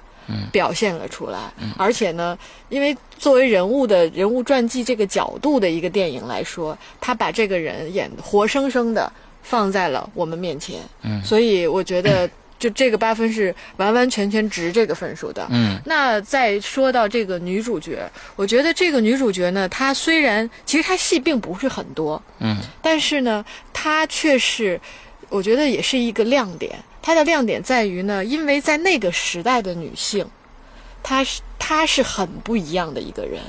[0.51, 2.39] 表现了出来，而且呢，
[2.71, 12.31] 因为作为人物的人物传记这个角度的一个电影来说，他把这个人演活生生的放在了我们面前，嗯，所以我觉得
[12.62, 15.77] 就这个八分是完完全全值这个分数的，嗯。
[15.85, 24.81] 那再说到这个女主角，我觉得这个女主角呢，她虽然其实她戏并不是很多，嗯，但是呢，她却是
[25.29, 26.72] 我觉得也是一个亮点。
[27.03, 30.25] 它的亮点在于呢，因为在那个时代的女性，
[31.03, 33.41] 她是他是很不一样的一个人。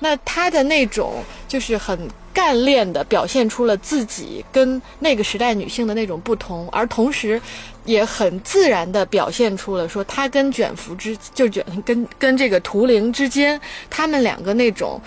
[0.00, 1.98] 那他的那种就是很
[2.32, 7.40] 干练的表现出了自己跟那个时代女性的那种不同，而同时
[7.84, 15.00] 也很自然的表现出了说他跟卷福之就卷跟跟这个图灵之间，他们两个那种。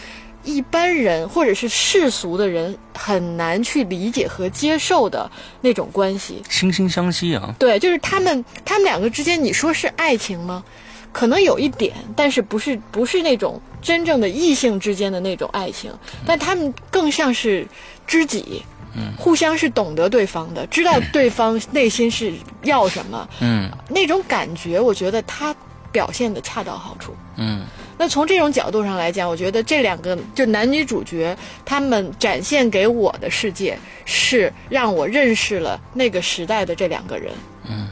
[0.45, 7.55] 一般人或者是世俗的人很难去理解和接受的那种关系，惺惺相惜啊。
[7.57, 10.61] 对，就是他们，他们两个之间，你说是爱情吗？
[11.13, 15.89] 可能有一点，但是不是不是那种真正的异性之间的那种爱情，
[16.25, 17.65] 但他们更像是
[18.05, 18.63] 知己，
[18.95, 25.55] 嗯，互相是懂得对方的，知道对方内心是要什么，嗯，那种感觉，我觉得他
[25.91, 27.61] 表现的恰到好处，嗯。
[27.95, 37.31] 那从这种角度上来讲，我觉得这两个就男女主角，他们展现给我的世界是让我认识了那个时代的这两个人。
[37.69, 37.87] 嗯，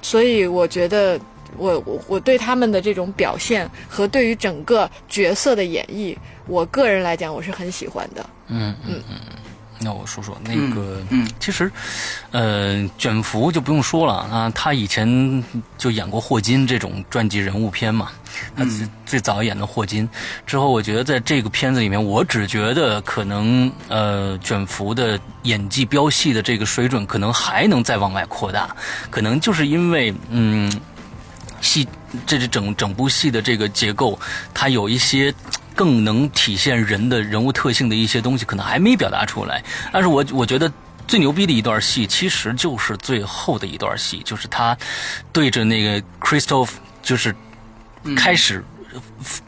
[0.00, 1.20] 所以我觉得
[1.58, 6.16] 我我我对他们的这种表现和对于整个角色的演绎，
[6.46, 8.24] 我个人来讲我是很喜欢的。
[8.48, 9.16] 嗯嗯嗯。
[9.78, 11.70] 那我说说那个，嗯，其实，
[12.30, 15.44] 呃，卷福就不用说了啊，他以前
[15.76, 18.10] 就演过霍金这种传记人物片嘛，
[18.56, 20.08] 他最最早演的霍金，
[20.46, 28.74] 之后我觉得在这个片子里面，我只觉得可能呃，卷福的演技飙戏的这个水准可能还能再往外扩大，
[29.10, 30.72] 可能就是因为嗯，
[31.66, 31.86] 戏
[32.26, 34.18] 这是整整部戏的这个结构，
[34.54, 35.34] 它有一些。
[35.76, 39.62] 更能体现人的人物特性的一些东西，可能还没表达出来。
[39.92, 40.72] 但是我我觉得
[41.06, 44.74] 最牛逼的一段戏，其实就是最后的一段戏，就是他
[45.34, 46.70] 对着那个 Christoph，
[47.02, 47.36] 就是
[48.16, 48.64] 开始。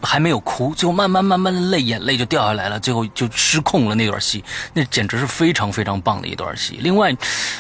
[0.03, 4.43] 还没有哭，最后慢慢慢慢的泪眼泪就掉下来了，最后就失控了那段戏，
[4.75, 6.79] 那简直是非常非常棒的一段戏。
[6.81, 7.15] 另外，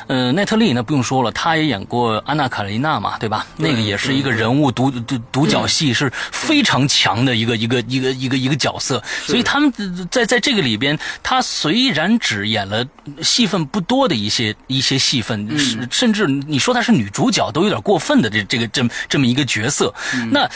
[0.07, 3.47] 呃，奈特利呢不用说了，她也演过安娜卡列娜嘛，对吧？
[3.57, 9.03] 那个也是一个人物独独独角戏，是非常强的一个一个一个一个一个角色。
[9.25, 9.73] 所以他们
[10.11, 12.87] 在在这个里边，他虽然只演了
[13.23, 15.49] 戏份不多的一些一些戏份，
[15.91, 19.93] 甚至你说她是女主角都有点过分的这这个这么这么一个角色，
[20.31, 20.49] 那。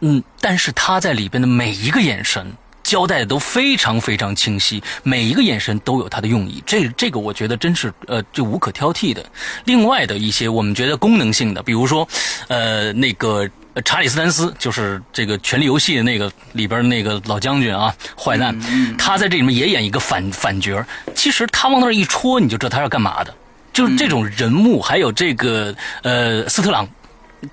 [0.00, 9.24] 嗯，但是他在里边的每一个眼神交代的都非常非常清晰，每一个眼神都有他的用意，这这个我觉得真是呃就无可挑剔的。
[9.64, 12.08] 另外的一些我们觉得功能性的，比如说，
[12.48, 13.48] 呃那个
[13.84, 18.58] 查理斯丹斯，就是这个《权力游戏》的那个里边那个老将军啊，坏蛋，
[18.98, 20.84] 他在这里面也演一个反反角，
[21.14, 23.32] 其实他往那儿一戳，你就知道他要干嘛的，
[23.72, 26.88] 就是这种人物，还有这个呃斯特朗，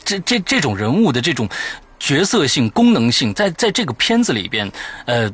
[0.03, 1.47] 这这这种人物的这种。
[1.99, 4.71] 角色性、功能性，在在这个片子里边，
[5.05, 5.31] 呃，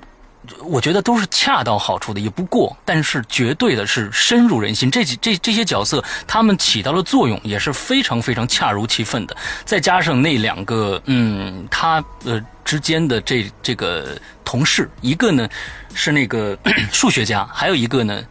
[0.63, 4.89] 我觉得都是恰到好处的，也不过，但是绝对的是深入人心。
[4.91, 9.35] 这几这这些角色，他们起到的作用也是非常非常恰如其分的。
[9.65, 15.47] 再加上那两个，嗯，他呃之间的这这个同事，一个呢
[15.93, 16.57] 是那个
[16.91, 18.21] 数学家，还有一个呢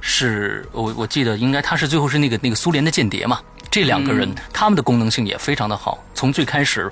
[0.00, 3.40] 是我我记得应该他是最后是那个那个苏联的间谍嘛。
[3.70, 6.90] 这两个人他们的功能性也非常的好，从最开始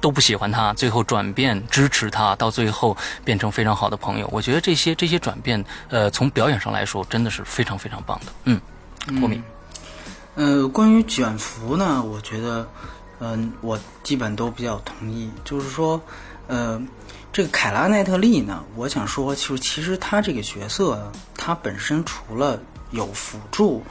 [0.00, 4.28] 都不喜欢他，最后转变支持他，到最后变成非常好的朋友。
[4.30, 8.32] 我觉得这些这些转变，呃，从表演上来说，真的是非常非常棒的。
[8.44, 8.60] 嗯，
[9.18, 9.40] 托米，
[10.34, 12.68] 呃，关于卷福呢，我觉得，
[13.20, 15.30] 嗯、我基本都比较同意。
[15.44, 15.98] 就是说，
[16.46, 16.80] 呃，
[17.32, 22.60] 这个凯拉奈特利呢，我想说，就是其实他这个角色啊，他本身除了
[22.90, 23.82] 有辅助，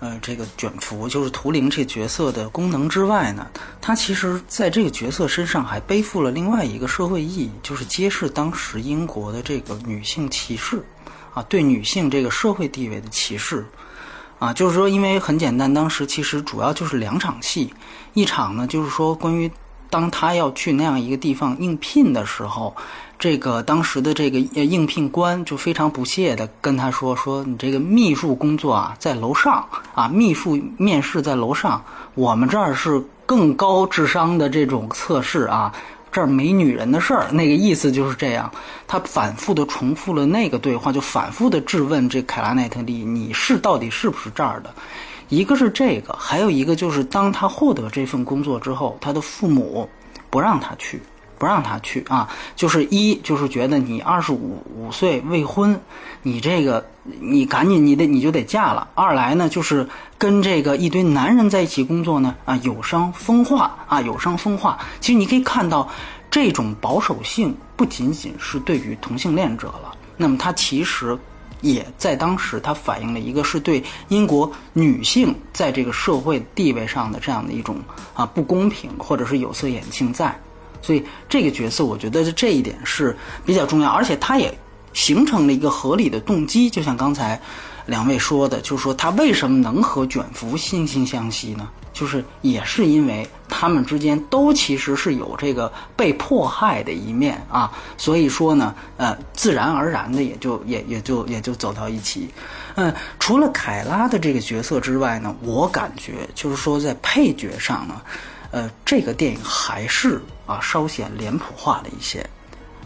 [0.00, 3.46] 呃，这个卷福就是图灵这角色的功能之外呢，
[3.80, 10.84] 他其实在这个角色身上还背负了另外一个社会意义，就是揭示当时英国的这个女性歧视，
[11.34, 13.66] 啊，对女性这个社会地位的歧视。
[14.38, 17.74] 啊，就是说，因为很简单，当时其实主要就是两场戏，
[18.14, 19.50] 一场呢就是说关于
[19.90, 22.72] 当他要去那样一个地方应聘的时候，
[23.18, 35.74] 这个当时的这个呃应聘官就非常不屑的跟他说说你这个秘书工作啊在楼上啊，秘书面试在楼上，我们这儿是更高智商的这种测试啊。
[36.10, 38.50] 这儿没女人的事儿，那个意思就是这样。
[38.86, 44.74] 他反复的重复了那个对话，就反复的质问这凯拉奈特利：“你是到底是不是这儿的？”
[45.28, 49.86] 一个是这个，还有一个就是当他获得这份工作之后，他的父母
[50.30, 50.98] 不让他去，
[51.38, 52.28] 不让他去啊。
[52.56, 55.80] 就是一就是觉得你二十五五岁未婚，
[56.22, 56.86] 你这个
[57.20, 58.88] 你赶紧你得你就得嫁了。
[58.94, 64.78] 二来呢就是跟这个一堆男人在一起工作呢啊有伤风化啊有伤风化。
[65.00, 65.88] 其实你可以看到
[66.30, 71.18] 这种保守性不仅仅是对于同性恋者了，那么它其实。
[71.60, 77.78] 也在当时，它反映了一个是对英国女性在这个社会地位上的这样的一种
[78.14, 80.40] 啊不公平，或者是有色眼镜在。
[80.82, 84.52] 所以这个角色，我觉得这一点是比较重要，而且它也
[84.92, 86.70] 形成了一个合理的动机。
[86.70, 87.40] 就像刚才
[87.86, 91.68] 两位说的，就是说他为什么能和卷福惺惺相惜呢？
[91.92, 102.28] 就是也是因为他们之间都其实是有这个被迫害的一面啊，所以说呢，呃，自然而然的也就也也就也就走到一起。
[102.76, 108.00] 嗯，除了凯拉的这个角色之外呢，我感觉就是说在配角上呢，
[108.50, 112.24] 呃，这个电影还是啊稍显脸谱化了一些。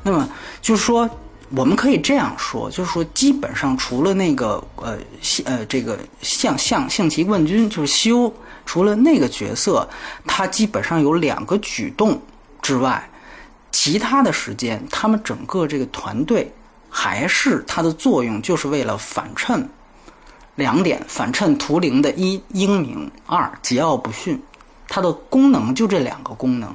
[0.03, 0.29] 那么
[0.61, 1.09] 就是说。
[1.55, 4.97] 我们可以这样说，就是说，基本上除了那个呃
[5.45, 8.33] 呃这个象象象棋冠军就是修，
[8.65, 9.87] 除了那个角色，
[10.27, 12.19] 他基本上有两个举动
[12.63, 13.07] 之外，
[13.71, 16.51] 其他的时间，他们整个这个团队
[16.89, 19.69] 还是他的作用就是为了反衬
[20.55, 24.43] 两点：反衬图灵的一英明，二桀骜不驯。
[24.93, 26.69] 它的功能就这两个功能。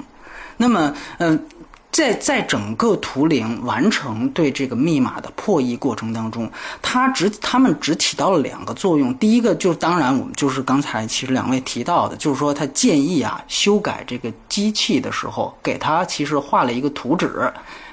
[0.56, 1.46] 那么，嗯、
[1.92, 6.50] 在在整个图灵完成对这个密码的破译过程当中，
[6.82, 9.14] 它只他们只起到了两个作用。
[9.18, 17.30] 第一个就是当然我们就是刚才其实两位提到的，就是说他建议啊修改这个机器的时候，给他其实画了一个图纸。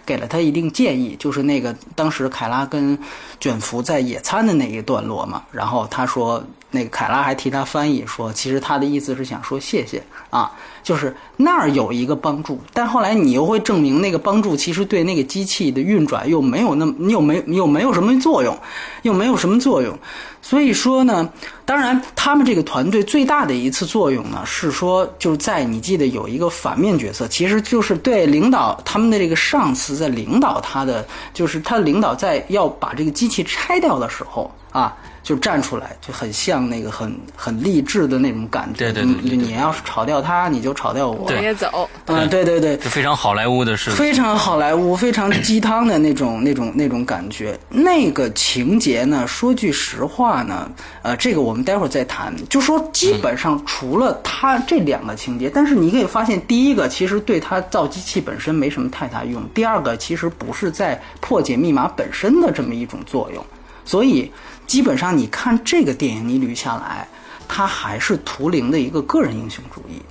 [0.07, 2.95] 给了他一定建议，就是那个当时凯拉跟
[3.39, 6.43] 卷福在野餐的那一段落嘛，然后他说，
[6.75, 10.51] 那个凯拉还替他翻译说，其实他的意思是想说谢谢啊，
[10.83, 18.55] 就是那儿有一个帮助，但后来你又会证明那个帮助其实对那个机器的运转又没有那么又没又没有什么作用，
[19.03, 19.97] 又没有什么作用，
[20.41, 21.27] 所以说呢，
[21.63, 34.95] 当然他们这个团队最大的一次作用呢是说，就是在你记得有一个反面角色，其实就是对领导他们的这个上司在领导他的，就是他领导在要把这个机器拆掉的时候啊。
[35.25, 38.77] 就站出来，就很像那个很很励志的那种感觉。
[38.77, 41.25] 对对对对对你你要是炒掉他，你就炒掉我。
[41.25, 41.89] 我也走。
[42.05, 43.89] 嗯，对对对，就非常好莱坞的事。
[43.89, 47.57] 非常好莱坞、非常鸡汤的那种、那种、那种感觉。
[47.69, 50.69] 那个情节呢，说句实话呢，
[51.01, 52.31] 呃，这个我们待会儿再谈。
[52.47, 63.43] 就说基本上除了它这两个情节，但是你可以发现，第一个其实对它造机器本身没什么太大用，第二个其实不是在破解密码本身的这么一种作用。
[63.87, 64.31] 所以
[64.65, 67.07] 基本上你看这个电影，你捋下来，
[67.47, 70.01] 他还是图灵的一个个人英雄主义。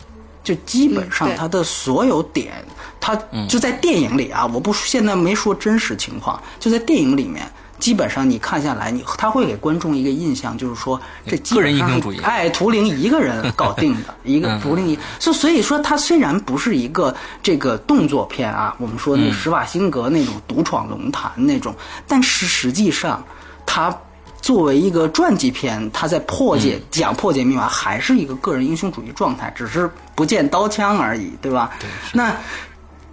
[0.43, 2.53] 就基本上他的所有点，
[3.01, 21.75] 他就在电影里啊，我不现在没说真实情况，就在电影里面，基本上你看下来，你他会给观众一个印象，就是说这基个人本上是英雄主义哎，图灵一个人搞定的， 一个图灵一，所所以说他虽然不是一个这个动作片啊，我们说那施瓦辛格那种独闯龙潭那种，
[22.07, 23.25] 但是实际上
[23.64, 23.99] 它。
[24.45, 31.71] 作为一个传记片，它在破解、讲破解密码，还是一个个人英雄主义状态，只是不见刀枪而已，对吧？
[31.81, 31.89] 对。
[32.13, 32.37] 那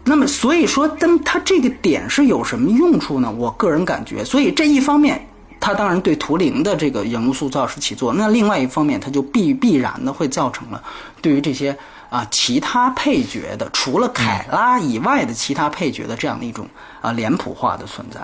[0.04, 3.32] 那么所以说，但它这个点是有什么用处呢？
[3.32, 5.26] 我个人感觉，所以这一方面
[5.58, 10.84] 他当然对图灵的这个人物塑造是起作用，那另外一方面，他就必必然的会造成了
[11.22, 11.74] 对于这些
[12.10, 16.68] 啊其他配角的，除了凯拉以外的其他配角的这样的一种
[17.00, 18.20] 啊脸谱化的存在。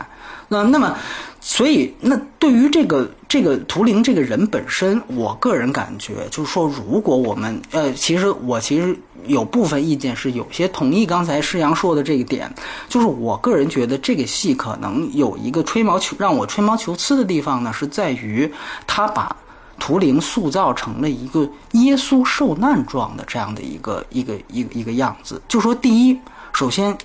[0.50, 0.96] 那那么，
[1.42, 12.50] 所以那对于这个这个图灵这个人本身，我个人感觉就是说，如果我们呃，其实我其实有部分意见是有些同意刚才施阳说的这个点，
[12.88, 18.50] 就是我个人觉得这个戏可能有一个吹毛求让我吹毛求疵的地方呢，是在于
[18.88, 19.36] 他把
[19.78, 21.42] 图灵塑造成了一个
[21.74, 25.42] 耶稣受难状的这样的一个一个一个一个样子。
[25.50, 26.18] 就说第一，
[26.54, 26.98] 首先。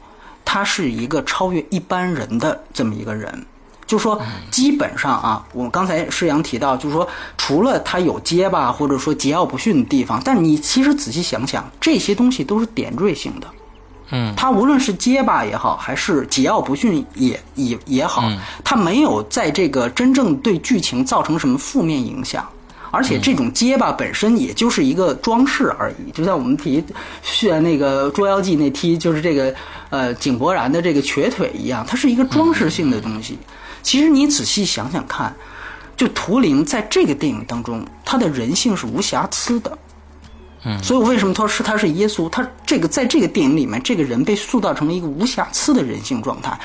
[0.44, 3.46] 他是一个超越一般人的这么一个人，
[3.86, 4.20] 就说
[4.50, 13.46] 基本上啊，我刚才施阳提到，就是说除了他有结巴或者说桀骜不驯的地方，但你其实仔细想想，这些东西都是点缀性的。
[14.14, 18.22] 嗯，他无论是结巴也好，还是桀骜不驯也也也好，
[18.62, 22.46] 他没有在这个真正对剧情造成什么负面影响。
[22.92, 26.84] 而且这种结巴本身也就是一个装饰而已，就像我们提
[27.22, 29.52] 学那个《捉妖记》那踢，就是这个
[29.88, 33.38] 呃井柏然的这个瘸腿一样，它是一个装饰性的东西。
[33.82, 35.34] 其实你仔细想想看，
[35.96, 39.78] 就图灵在这个电影当中，他的人性是无瑕疵的。
[40.64, 42.28] 嗯，所以我为什么说是他是耶稣？
[42.28, 46.56] 他这个在这个电影里面，这个人被塑造成了一个无瑕疵的人性状态。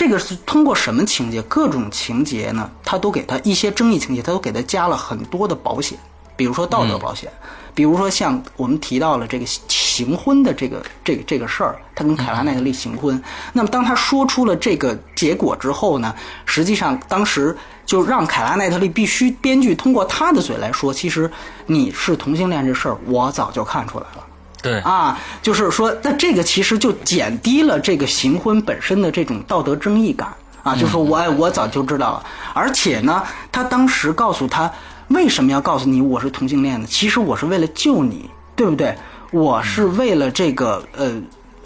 [0.00, 1.42] 这个是通过什么情节？
[1.42, 2.70] 各种情节呢？
[2.82, 5.98] 他都给他一些争议情节，他都给他加了很多的保险，
[6.36, 7.30] 比如说道德保险，
[7.74, 13.22] 比如说像我们提到了这个行婚的这个这个这个事儿，他跟凯拉奈特利行婚。
[13.52, 16.14] 那么当他说出了这个结果之后呢，
[16.46, 21.30] 实际上当时就让凯拉奈特利必须编剧通过他的嘴来说，其实
[21.66, 24.24] 你是同性恋这事儿，我早就看出来了。
[24.62, 30.28] 对啊，就是说，那这个其实就减低了这个行婚本身的这种道德争议感
[30.62, 34.70] 啊，就是说我我早就知道了，而且呢，他当时告诉他
[35.08, 36.86] 为什么要告诉你我是同性恋呢？
[36.88, 38.94] 其实我是为了救你，对不对？
[39.32, 41.14] 我是为了这个呃，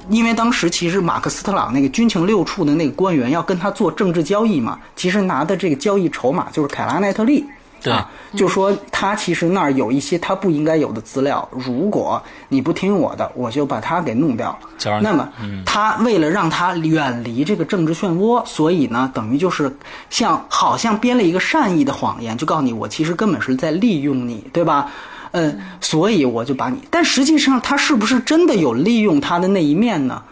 [0.08, 7.44] 因为当时其实马克思特朗那个军情六处的那个官员要跟他做政治交易嘛，其实拿的这个交易筹码就是凯拉奈特利。
[7.90, 14.58] 啊，就说他其实那儿有一些他不应该有的资料，如果你不听我的，我就把他给弄掉。
[15.02, 15.28] 那么，
[15.64, 19.74] 他为了让他远离这个政治漩涡，所以呢，等于就是
[20.10, 24.90] 像好像编了一个善意的谎言，就告诉你我其实根本是在利用你，对吧？
[25.32, 30.22] 嗯，所以我就把你，但实际上他是不是真的有利用他的那一面呢？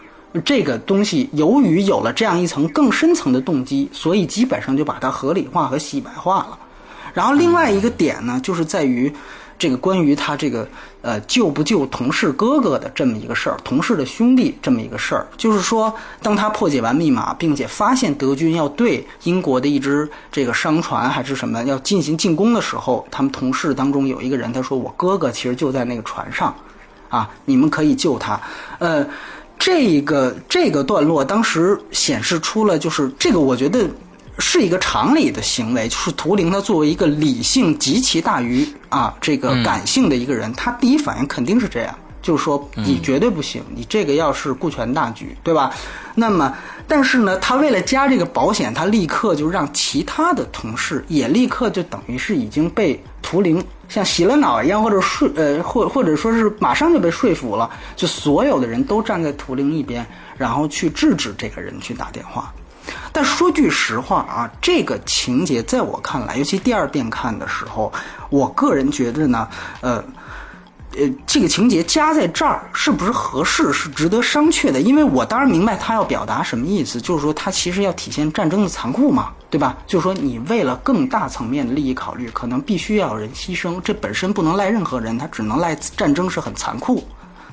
[0.45, 6.57] 这个东西由于有了这样一层更深层的动机，所以基本上就把它合理化和洗白化了。
[7.13, 9.13] 然后另外一个点呢，就是在于，
[9.59, 10.67] 这个关于他这个
[11.01, 26.53] 呃救不救同事哥哥的这么一个事儿，同事的兄弟这么一个事儿，就是说，当他破解完密码，并且发现德军要对英国的一支这个商船还是什么要进行进攻的时候，他们同事当中有一个人他说：“我哥哥其实就在那个船上，
[27.09, 28.39] 啊，你们可以救他。”
[28.79, 29.05] 呃，
[29.59, 33.87] 这个这个段落当时显示出了，就是这个，我觉得。
[34.39, 45.71] 是一个常理的行为，就是图灵他作为一个理性极其大于啊这个感性的一个人，他第一反应肯定是这样，就是说你绝对不行，你这个要是顾全大局，对吧？
[46.15, 46.55] 那么，
[46.87, 60.05] 但是呢，他为了加这个保险，他立刻就让其他的同事也立刻就等于是已经被图灵像洗了脑一样，或者说呃或或者说是马上就被说服了，就所有的人都站在图灵一边，
[60.37, 62.51] 然后去制止这个人去打电话。
[63.11, 67.91] 但说句实话啊，这个情节在我看来，尤其第二遍看的时候，
[68.29, 69.47] 我个人觉得呢，
[69.81, 70.03] 呃，
[70.97, 74.79] 呃，这个情节加在这儿是不是合适，是值得商榷的。
[74.79, 79.77] 因为我当然明白他要表达什么意思，就是说他其实要体现战争的残酷嘛，对吧？
[79.87, 87.03] 就是说你为了更大层面的利益考虑，可能必须要有人牺牲，这本身不能赖任何人，他只能赖战争是很残酷。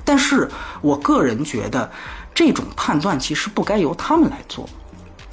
[0.03, 0.49] 但是
[0.81, 1.89] 我个人觉得，
[2.33, 4.67] 这种判断其实不该由他们来做。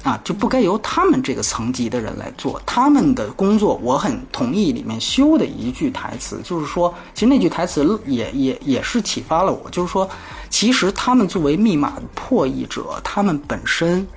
[0.03, 3.75] 啊，就不该由他们这个层级的人来做他们的工作。
[3.83, 10.09] 我很同意里面修的一句台词，就是说，其实那句台词也也也是启发了我，就是说，
[10.49, 14.07] 其实他们作为密码的破译者，他们本身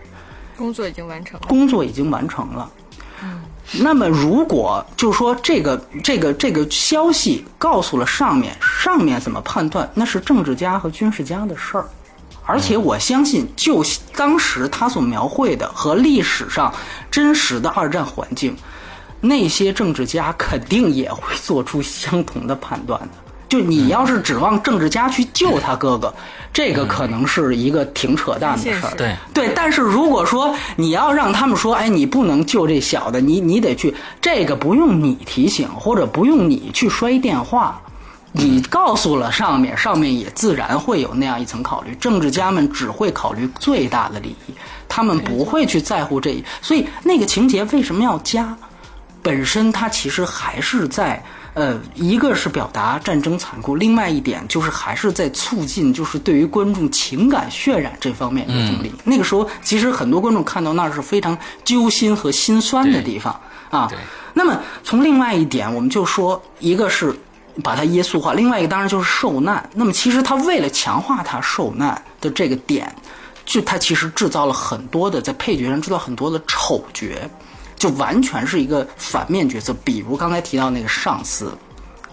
[0.56, 2.70] 工作已经完成了，工作已经完成了。
[3.24, 3.42] 嗯，
[3.80, 11.88] 那么如果就是说这个这个这个消息告诉了上面，上面怎么判断，那是政治家和军事家的事儿。
[12.44, 13.84] 而且我相信，就
[14.16, 16.72] 当时他所描绘的和历史上
[17.10, 18.56] 真实的二战环境，
[19.20, 23.08] 那些政治家肯定也会做出相同的判断的。
[23.48, 26.14] 就你要是指望政治家去救他哥哥，
[26.54, 28.94] 这个可能是一个挺扯淡的事儿。
[28.96, 37.81] 对对，但是如果说你要让他们说，哎，你不能救这小的，你你得去，这个不用你提醒，或者不用你去摔电话，
[38.32, 41.94] 你告诉了上面，上面也自然会有那样一层考虑。
[41.96, 44.54] 政治家们只会考虑最大的利益，
[44.88, 48.56] 他们不会去在乎这一，所以那个情节为什么要加？
[49.22, 51.22] 本身它其实还是在。
[51.54, 58.90] 呃，一个是表达战争残酷，另外一点就是还是在促进，就是对于观众情感渲染这方面的动力。
[59.04, 63.86] 那个时候，其实很多观众看到那儿是非常揪心和心酸的地方啊。
[64.32, 67.14] 那么从另外一点，我们就说，一个是
[67.62, 69.68] 把它耶稣化，另外一个当然就是受难。
[69.74, 72.94] 那么其实他为了强化他受难的这个点，
[73.44, 77.06] 就他其实制造了很多的在配角上制造很多的丑角。
[77.74, 81.52] 就完全是一个反面角色，比如刚才提到那个上司，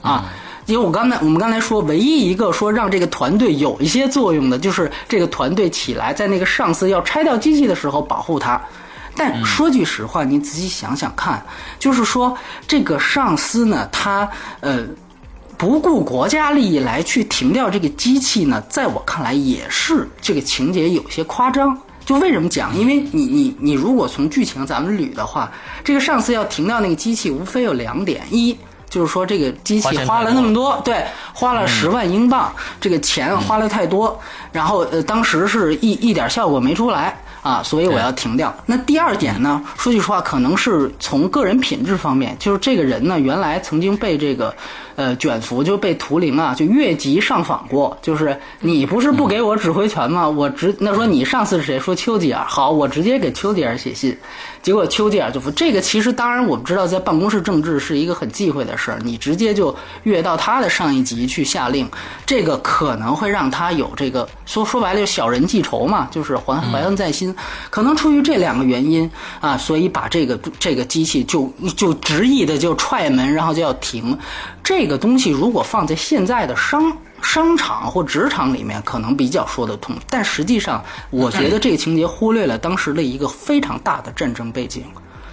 [0.02, 0.26] 啊，
[0.66, 8.60] 因为我刚才我们刚才说，唯一一个说让这个团队有一些作用的，就是这个团队起来，在那个上司要拆掉机器的时候保护他。
[9.16, 11.40] 但说句实话，你仔细想想看，
[11.78, 12.36] 就是说
[12.68, 14.28] 这个上司呢，他
[14.62, 14.84] 呃
[15.60, 21.78] 不顾国家利益来去停掉这个机器呢，在我看来也是这个情节有些夸张。
[22.06, 22.74] 就为什么讲？
[22.76, 25.52] 因为你你你如果从剧情咱们捋的话，
[25.84, 28.58] 这个上司要停掉那个机器，无非有两点：一
[28.90, 34.18] 就是说这个机器花了那么多，对，花了十万英镑，这个钱花了太多，
[34.54, 38.52] 然后呃当时是一一点效果没出来啊，所以我要停掉。
[38.66, 44.56] 那第二点呢，说句实话，可能是从个人品质方面，就是这个人呢原来曾经被这个。
[45.00, 47.98] 呃，卷福就被图灵啊，就越级上访过。
[48.02, 50.28] 就是你不是不给我指挥权吗？
[50.28, 51.80] 我直那说你上次是谁？
[51.80, 52.44] 说丘吉尔。
[52.46, 54.18] 好，我直接给丘吉尔写信。
[54.62, 59.00] 结果丘吉尔就说：“这个其实当然我们知道，在办公室政治是一个很忌讳的事儿。
[59.02, 59.74] 你直接就
[60.04, 61.90] 越到他的上一级去下令，
[62.26, 67.34] 这个可能会让他有这个说说白了就小人记仇嘛，就是怀怀恨在心。
[67.70, 74.18] 可能出于这两个原因啊，所以把这个这个机器就就执意的就踹门，然后就要停。
[74.62, 79.96] 这个东西如果放在现在的商商场或职场里面，可能比较说得通。
[80.10, 84.84] 但实际上，我觉得这个情节忽略了当时的一个非常大的战争背景，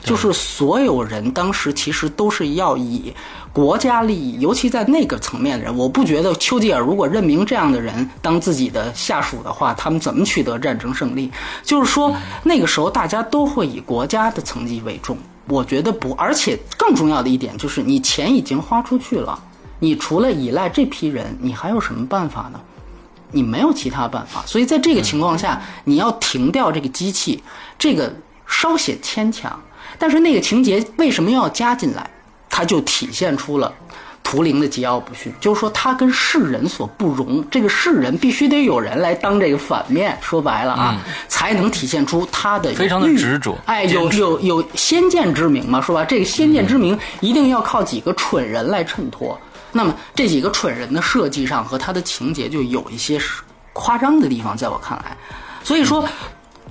[0.04, 3.12] 就是所有人当时其实都是要以
[3.52, 11.32] 国家利益，尤其在那个层面的人，我不觉得丘吉尔如果任命这样的人当自己的下属的话，他们怎么取得战争胜利？
[11.62, 15.16] 就是说，那个时候大家都会以国家的层级为重。
[15.49, 19.38] 我觉得不，而且更重要的一点就是，你钱已经花出去了，
[19.78, 22.61] 你除了依赖这批人，你还有什么办法呢？
[23.32, 24.44] 你没有其他办法。
[24.47, 27.42] 所以在这个情况下，你要停掉这个机器，
[27.78, 28.12] 这个
[28.47, 29.61] 稍显牵强。
[29.99, 32.11] 但是那个情节为什么要加进来？
[32.49, 33.72] 它就体现出了。
[34.28, 43.56] 图灵的桀骜不驯，就是说他跟世人所不容，这个世人必须得有人来当这个反面，说白了啊，才能体现出他的非常的执着。
[43.66, 49.38] 哎，有有有先见之明嘛，是吧，这个先见之明一定要靠几个蠢人来衬托。
[49.70, 53.20] 那么这几个蠢人的设计上和他的情节就有一些
[53.72, 55.16] 夸张的地方，在我看来。
[55.62, 56.04] 所以说，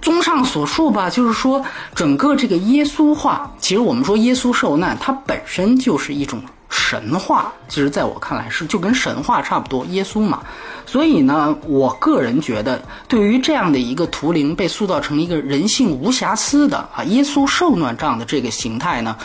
[0.02, 1.64] 综上所述吧，就是说
[1.96, 6.44] 整个这个耶稣化，其实我们说耶稣受难，它本身就是一种。
[6.70, 10.44] 神话其实在我看来是就跟神话差不多，耶稣嘛。
[10.86, 19.16] 所以呢，我个人觉得，对于这样的一个图灵被塑造成一个人性无瑕疵的啊，耶稣受难这样的这个形态呢，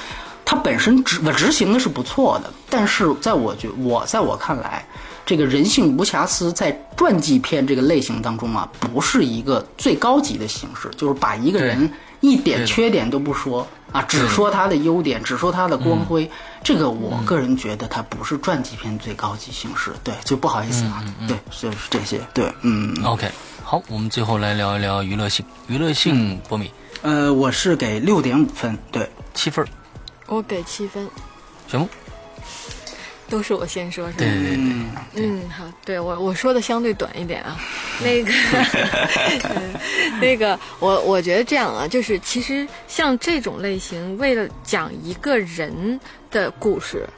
[0.45, 2.51] 它本身执执行的是不错的。
[2.68, 4.84] 但是在我觉我在我看来，
[5.26, 13.66] 这个人性无瑕疵在传记片这个类型当中啊，不是一个最高级的形式，就是把一个人一点缺点都不说。
[13.93, 16.30] 啊，只说它的优点，只说它的光辉，
[16.62, 23.30] 这个我个人觉得它不是传记片最高级形式，对，就不好意思啊，对，就是这些，对，嗯，OK，
[23.64, 26.70] 好，我们最后来聊一聊娱乐性，娱乐性，波米，
[27.03, 29.66] 呃，我是给六点五分，对，七分，
[30.26, 31.09] 我给七分，
[31.68, 31.88] 行。
[33.30, 34.18] 都是我先说，是吧？
[34.18, 34.56] 对对
[35.14, 37.56] 对，嗯，好，对我我说的相对短一点啊，
[38.02, 38.32] 那个，
[40.20, 45.98] 那个， 我我觉得这样啊，就是其实像这种类型，为了讲一个人
[46.30, 47.08] 的故事，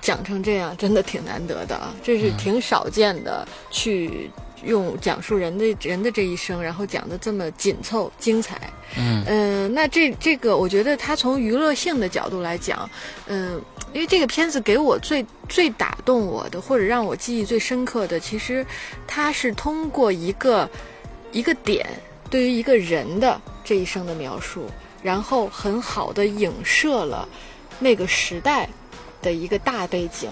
[0.00, 4.30] 讲成这样，真的挺难得的啊，这是挺少见的，去
[4.64, 8.58] 用讲述人的人的这一生，然后讲的这么紧凑精彩。
[8.96, 12.88] 嗯嗯，那这这个，我觉得他从娱乐性的角度来讲，
[13.26, 13.60] 嗯。
[13.92, 18.64] 因为这个片子给我最最打动我的，或者让我记忆最深刻的，其实
[19.06, 20.68] 它是通过一个
[21.32, 21.86] 一个点
[22.28, 24.66] 对于一个人的这一生的描述，
[25.02, 27.28] 然后很好的影射了
[27.78, 28.68] 那个时代
[29.20, 30.30] 的一个大背景，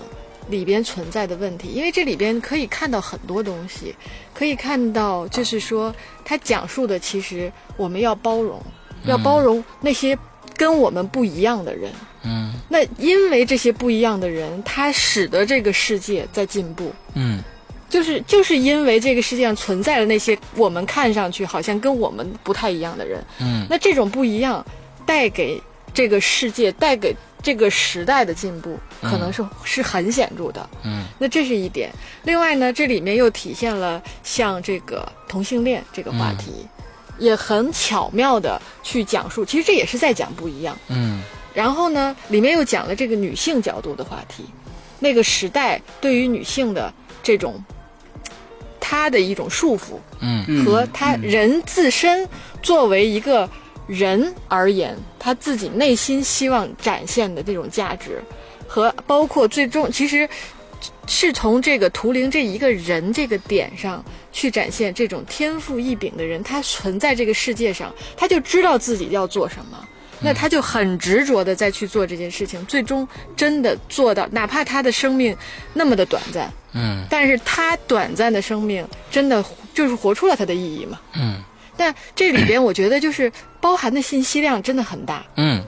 [0.48, 3.94] 里边存在的问题，因为这里边可以看到很多东西，
[4.32, 5.92] 可以看到就是说，
[6.24, 8.62] 它讲述的其实我们要包容，
[9.04, 10.16] 要包容那些
[10.58, 11.90] 跟我们不一样的人。
[12.24, 16.92] 嗯那因为这些不一样的人，他使得这个世界在进步。
[17.14, 17.40] 嗯
[17.88, 24.62] 就是就是因为这个世界上存在的那些我们看上去好像跟我们不太一样的人，嗯那这种不一样
[25.06, 25.62] 带给
[25.94, 30.68] 这个世界、带给这个时代的进步，可能是、是很显著的。
[30.84, 31.90] 嗯那这是一点。
[32.24, 36.66] 另外呢，这里面又体现了像这个同性恋这个话题，
[37.18, 39.44] 也很巧妙的去讲述。
[39.44, 40.76] 其实这也是在讲不一样。
[40.88, 41.20] 嗯
[41.54, 44.44] 然后呢，里面又讲了这个女性角度的话题，
[45.00, 47.60] 那个时代对于女性的这种
[48.78, 52.28] 她的一种束缚，嗯嗯和她人自身
[52.62, 53.48] 作为一个
[53.88, 58.22] 人而言，她自己内心希望展现的这种价值，
[58.68, 60.28] 和包括最终其实
[61.06, 69.86] 是从这个图灵这一个人这个点上去展现这种天赋异禀的人，他存在这个世界上，他就知道自己要做什么。
[70.20, 73.06] 那他就很执着的再去做这件事情，最终
[73.36, 75.36] 真的做到，哪怕他的生命
[75.72, 77.04] 那么的短暂，嗯。
[77.08, 80.98] 但是他短暂的生命真的就是活出了他的意义嘛。
[81.14, 81.40] 嗯。
[81.76, 85.64] 但这里边我觉得就是包含的信息量真的很大，嗯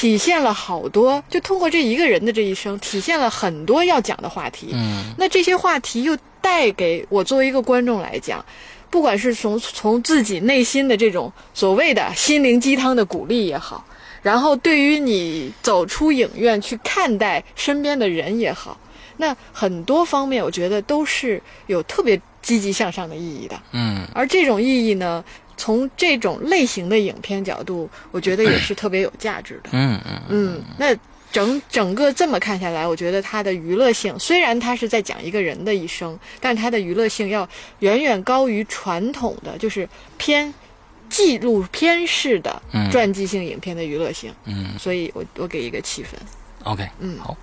[0.00, 4.70] 体现了好多，就通过这一个人的这一生，体现了很多要讲的话题。
[4.72, 8.42] 嗯那这些话题又带给我作为一个观众来讲，
[8.88, 13.84] 不管是从从自己内心的这种所谓的心灵鸡汤的鼓励也好，
[14.22, 18.80] 然后对于你走出影院去看待身边的人也好，
[19.18, 23.60] 那很多方面我觉得都是有特别积极向上的意义的。
[23.72, 25.22] 嗯而这种意义呢，
[25.60, 29.68] 从这种类型的影片角度，我觉得也是特别有价值的。
[29.72, 30.96] 嗯嗯嗯，那
[31.30, 37.46] 整整个这么看下来，我觉得它的娱乐性虽然它是在讲一个人的一生，但它的娱乐性要
[37.80, 39.86] 远远高于传统的就是
[40.16, 40.52] 偏
[41.10, 44.32] 纪录片式的嗯传记性影片的娱乐性。
[44.46, 46.18] 嗯所以我我给一个七分。
[46.64, 47.36] ，OK，嗯好。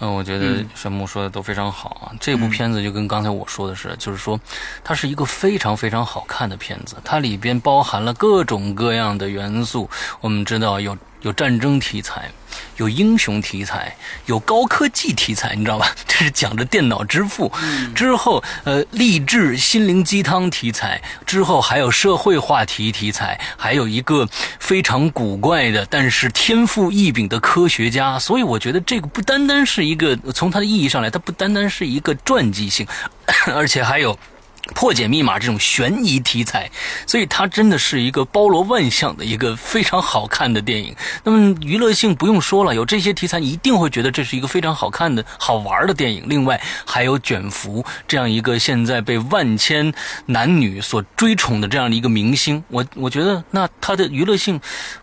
[0.00, 2.12] 嗯，我觉得神木说的都非常好啊。
[2.18, 4.40] 这部片子就跟刚才我说的是，就是说，
[4.82, 9.88] 它是一个非常非常好看的片子，它里边包含了各种各样的元素。
[10.20, 12.30] 我们知道有有战争题材，
[12.76, 13.94] 有英雄题材，
[14.26, 15.94] 有高科技题材，你知道吧？
[16.08, 17.52] 这是讲着电脑之父。
[17.94, 24.26] 之后，呃，励志心灵鸡汤题材，之后还有社会话题题材，还有一个
[24.58, 28.18] 非常古怪的，但是天赋异禀的科学家。
[28.18, 32.86] 所以我觉得这个不单单是一个从它的意义上来，它不单单是一个传记性，
[33.54, 34.18] 而且还有。
[34.74, 36.70] 破解密码这种悬疑题材，
[37.06, 40.94] 所以它真的是一个包罗万象的一个非常好看的电影。
[41.24, 46.24] 那么娱乐性不用说了，有这些题材，你一定会觉得这是一个非常好看的好玩的电影。
[46.26, 49.92] 另外还有卷福这样一个现在被万千
[50.26, 54.60] 男女所追崇的这样的一个明星，我我觉得那它的娱乐性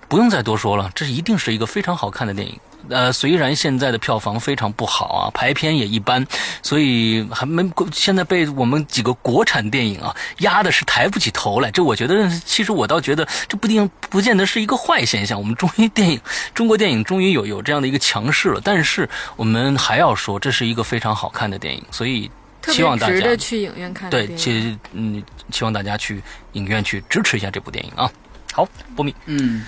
[0.08, 2.60] 不用再多说了，这一定是一个非常好看的电影。
[2.90, 6.26] 呃，虽然现在的票房非常不好啊，排片也一般，
[6.62, 11.70] 所以还没现在被我们几个国产电影啊压的是抬不起头来。
[11.72, 15.38] 这我觉得，其实我倒觉得这不定不见得是一个坏现象。
[15.40, 16.20] 我们终于电影，
[16.54, 18.62] 中国电影终于有有这样的一个强势了。
[18.64, 22.30] 但是我们还要说，这是一个非常好看的电影，所以
[22.68, 24.38] 希望大家值得去影院看对，电影。
[24.38, 26.22] 其实嗯，希望大家去
[26.54, 28.10] 影院去支持一下这部电影啊。
[28.54, 29.66] 好，波米，嗯，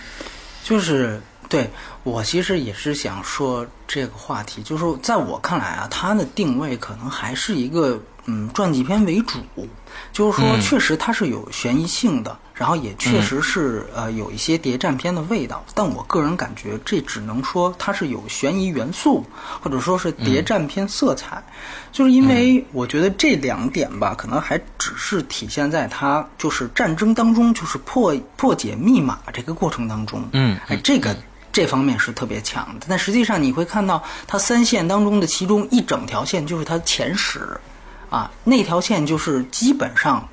[0.64, 1.70] 就是对
[2.04, 9.40] 我其实也是想说这个话题，就是在我看来啊，它的定位可能还是一个嗯传记片为主，
[10.14, 10.62] 就是说嗯。
[10.62, 19.26] 确实它是有悬疑性的，然后也确实是、呃有一些谍战片的味道，但我个人感觉这只能说它是有悬疑元素，
[19.60, 21.44] 或者说是谍战片色彩，
[21.92, 31.16] 就是因为我觉得这两点吧，可能还只是体现在它就是战争当中，就是破破解密码这个过程当中，嗯哎，这个
[31.52, 32.86] 这方面是特别强的。
[32.90, 37.60] 但实际上你会看到，它三线当中的其中一整条线就是它前十，
[38.10, 40.28] 啊，那条线就是基本上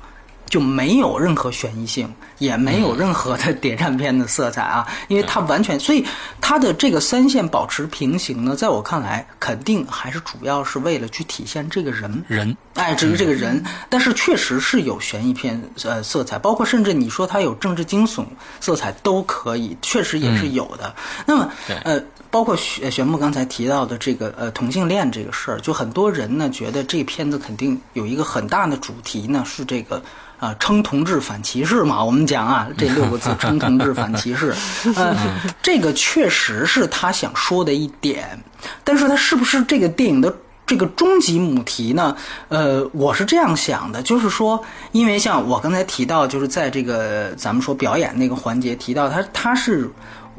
[0.49, 6.05] 就没有任何悬疑性，也没有任何的谍战片的色彩啊，因为它完全，所以
[6.41, 18.25] 它的这个三线保持平行呢，在我看来，肯定还是主要是为了去体现这个人人，哎，至于这个人，但是确实是有悬疑片呃色彩，包括甚至你说它有政治惊悚
[18.59, 20.95] 色彩都可以，确实也是有的。
[21.25, 21.51] 那么
[21.83, 30.01] 呃，包括玄玄木刚才提到的这个呃同性恋这个事儿，就很多人呢觉得这片子肯定有一个很大的主题呢是这个。
[30.39, 34.53] 啊，称同志反歧视嘛，我们讲啊，这六个字“称同志反歧视
[34.95, 35.17] ”，呃，
[35.63, 38.39] 这个确实是他想说的一点，
[38.83, 40.31] 但是他是不是这个电影的
[40.63, 42.15] 这个终极母题呢，
[42.49, 49.89] 呃，我是这样想的，就是说，因为像我刚才提到，就是在这个咱们说表演那个环节提到，他他是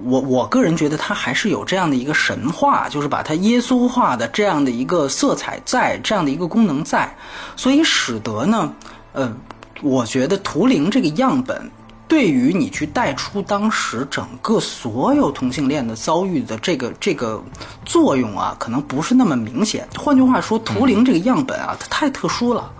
[0.05, 7.13] 我我个人觉得他还是有这样的一个神话，就是把它耶稣化的这样的一个色彩在，这样的一个功能在，
[7.57, 8.73] 所以使得呢，
[9.13, 9.33] 呃，
[9.83, 11.71] 我觉得图灵这个样本。
[12.07, 17.39] 对于你去带出当时整个所有同性恋的遭遇的这个这个
[17.85, 19.87] 作用啊，可能不是那么明显。
[19.95, 22.73] 换句话说，图灵这个样本啊，它太特殊了，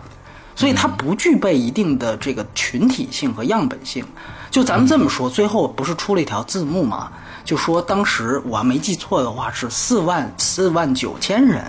[0.57, 4.03] 所以它不具备一定的这个群体性和样本性。
[4.51, 7.11] 就咱们这么说，最后不是出了一条字幕吗？
[7.45, 11.65] 就说当时我没记错的话是四万四万九千人，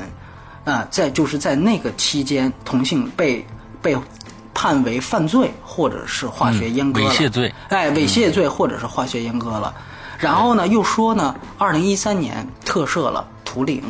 [0.65, 3.45] 啊，在就是在那个期间，同性被
[3.81, 3.97] 被。
[4.51, 9.73] 判为犯罪，或者是化学阉割了，猥亵罪，哎，猥亵罪或者是化学阉割了。
[10.17, 13.81] 然后呢，又说呢，二零一三年特赦了图灵。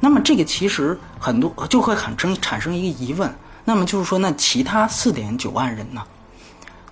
[0.00, 3.34] 那么这个其实很多就会很生产生一个疑问，
[3.64, 6.02] 那么就是说，那其他四点九万人呢？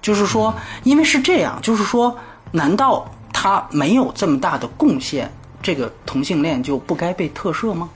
[0.01, 2.17] 就是说，因为是这样，就是说，
[2.53, 5.33] 难道他没有这么大的贡献，
[5.63, 7.89] 这个同性恋就不该被特赦吗？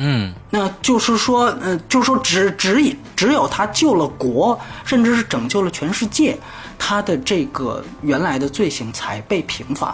[0.00, 6.38] 嗯，那就是说，呃，就是说，只只以只有他救了国，甚至是拯救了全世界，
[6.78, 9.92] 他的这个原来的罪行才被平反。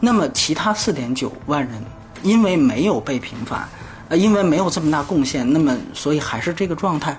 [0.00, 1.84] 那么，其他四点九万人
[2.22, 3.68] 因为没有被平反，
[4.08, 7.14] 呃，因为没有这么大贡献，那么所以还是这个状态。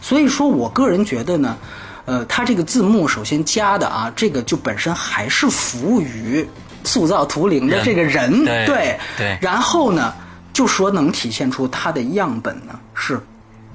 [0.00, 1.56] 所以说我个人觉得呢，
[2.06, 6.48] 呃，他这个字幕首先加的啊，这个就本身还是服务于
[6.82, 10.14] 塑造图灵的这个人，对对，然后呢。
[10.56, 13.20] 就说能体现出它的样本呢，是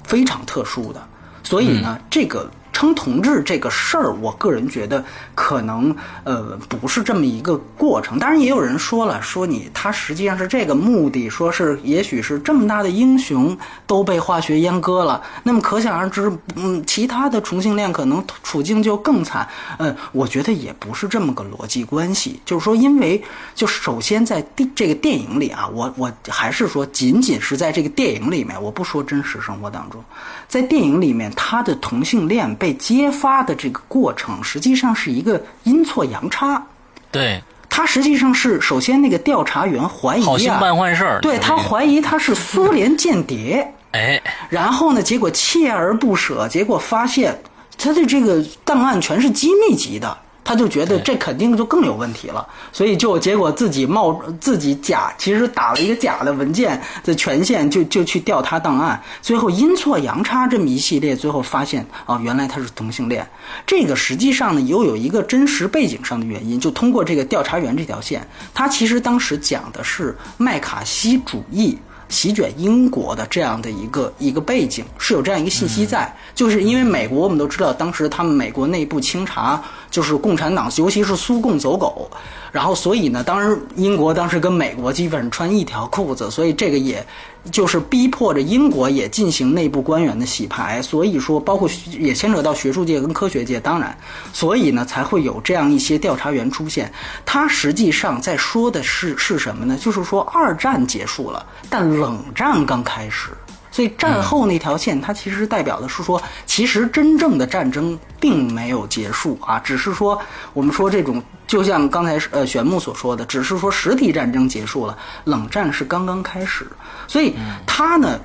[0.02, 1.00] 非常特殊的，
[1.44, 2.50] 所以呢，这个。
[2.72, 5.04] 称同志这个事儿，我个人觉得
[5.34, 5.94] 可能
[6.24, 8.18] 呃不是这么一个过程。
[8.18, 13.56] 当然，也有人说了，说你他实际上是这个目的，说是也许是这么大的英雄
[13.86, 19.46] 都被化学阉割了，那么可想而知，嗯，其他的同性恋可能处境就更惨。
[19.78, 22.40] 嗯，我觉得也不是这么个逻辑关系。
[22.44, 23.22] 就是说，因为
[23.54, 30.02] 就首先在电这个电影里啊，我我还是说，仅仅是在这个电影里面，我不说真实生活当中，
[30.48, 32.56] 在电影里面，他的同性恋。
[32.62, 36.64] 被揭发的这个过程，实际上是一个阴错阳差。
[37.10, 41.20] 对，他实际上是首先那个调查员怀疑啊，好心办坏事儿。
[41.20, 43.74] 对他怀疑他是苏联间谍。
[43.90, 47.36] 哎，然后呢，结果锲而不舍，结果发现
[47.76, 50.16] 他的这个档案全是机密级的。
[50.44, 63.26] 他就觉得这肯定就更有问题了，所以就结果自己冒自己假，其实打了一个假的文件的权限，就就去调他档案，最后阴错阳差这么一系列，最后发现哦，原来他是同性恋。
[63.66, 71.78] 这个实际上呢，又有一个真实背景上的原因，就通过这个调查员这条线，他其实当时讲的是麦卡锡主义。
[72.08, 82.10] 席卷英国的这样的一个一个背景是有这样一个信息在，就是因为美国我们都知道，当时他们美国内部清查就是共产党，尤其是苏共走狗。
[82.50, 87.06] 然后，所以呢，当然英国当时跟美国基本上穿一条裤子，所以这个也
[87.50, 90.82] 就是逼迫着英国也进行内部官员的洗牌。
[90.82, 91.66] 所以说，包括
[91.98, 93.96] 也牵扯到学术界跟科学界，当然，
[94.34, 96.92] 所以呢才会有这样一些调查员出现。
[97.24, 99.78] 他实际上在说的是是什么呢？
[99.80, 103.28] 就是说二战结束了，但冷战刚开始。
[103.72, 110.20] 所以战后那条线，它其实代表的是说，其实真正的战争并没有结束啊，只是说
[110.52, 116.66] 我们说这种，就像刚才呃玄木所说的，只是说实体战争结束了，冷战是刚刚开始。
[117.08, 117.34] 所以
[117.66, 118.20] 它呢，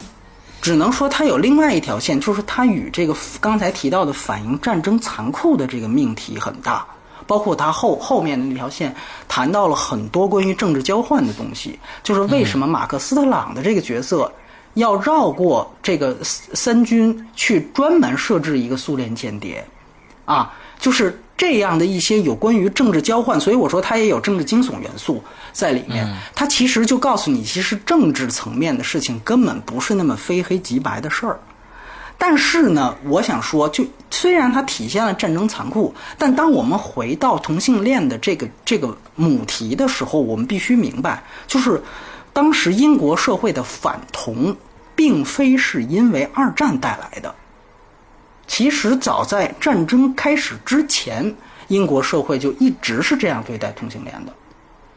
[0.61, 6.85] 只能说它有另外一条线，就是它与这个刚才提到的反映战争残酷的这个命题很大，
[7.25, 8.93] 包括它后后面的那条线
[9.29, 14.29] 谈到了很多关于政治交换的东西，就是为什么马克思特朗的这个角色。
[14.77, 19.65] 要绕过这个三军去专门设置一个苏联间谍，
[20.25, 26.15] 啊，就是这样的一些有关于政治交换，所以我说它也有政治惊悚元素在里面。
[26.33, 31.39] 它其实就告诉你，其实政治层面的事情根本不是那么非黑即白的事儿。
[32.19, 41.81] 但是呢，我想说，就虽然它体现了战争残酷，但当我们回到同性恋的这个这个母题的时候，我们必须明白，就是
[42.33, 44.55] 当时英国社会的反同。
[44.97, 47.33] 并非是因为二战带来的。
[48.47, 51.35] 其实早在战争开始之前，
[51.67, 54.33] 英国社会就一直是这样对待同性恋的。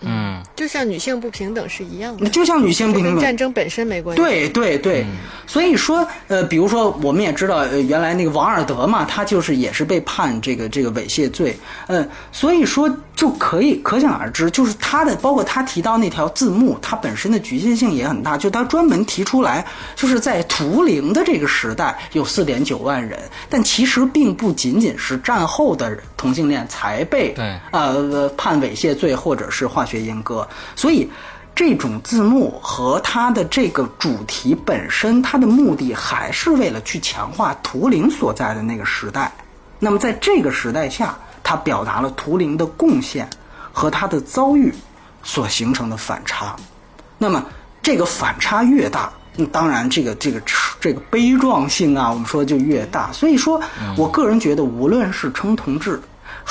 [0.03, 4.23] 嗯，就像女性不平等是一样的，就像女性不平等，战争本身没关系。
[4.23, 5.05] 对对对，
[5.47, 11.57] 所以说，呃，比如说，我们也知道，呃，原来那个王尔德嘛，他就是也是被判这个这个猥亵罪。
[11.89, 18.37] 嗯，所以说，就可以可想而知，就是他的，包括他提到那条字幕，它本身的局限性也很大。
[18.37, 31.11] 就他专门提出来，就是在图灵的这个时代有四点九万人，但其实并不仅仅是战后的同性恋才被对呃判猥亵罪或者是化学阉割，所以。
[31.53, 39.31] 这种字幕和它的这个主题本身，它的目的还是为了去强化图灵所在的那个时代。
[39.79, 43.29] 那么在这个时代下，它表达了图灵的贡献
[43.73, 44.73] 和他的遭遇
[45.23, 46.57] 所形成的反差。
[47.19, 47.45] 那么
[47.83, 50.41] 这个反差越大，那当然这个这个
[50.81, 53.13] 这个悲壮性啊，我们说就越大。
[53.13, 53.61] 所以说
[53.99, 56.01] 我个人觉得，无论是称同志。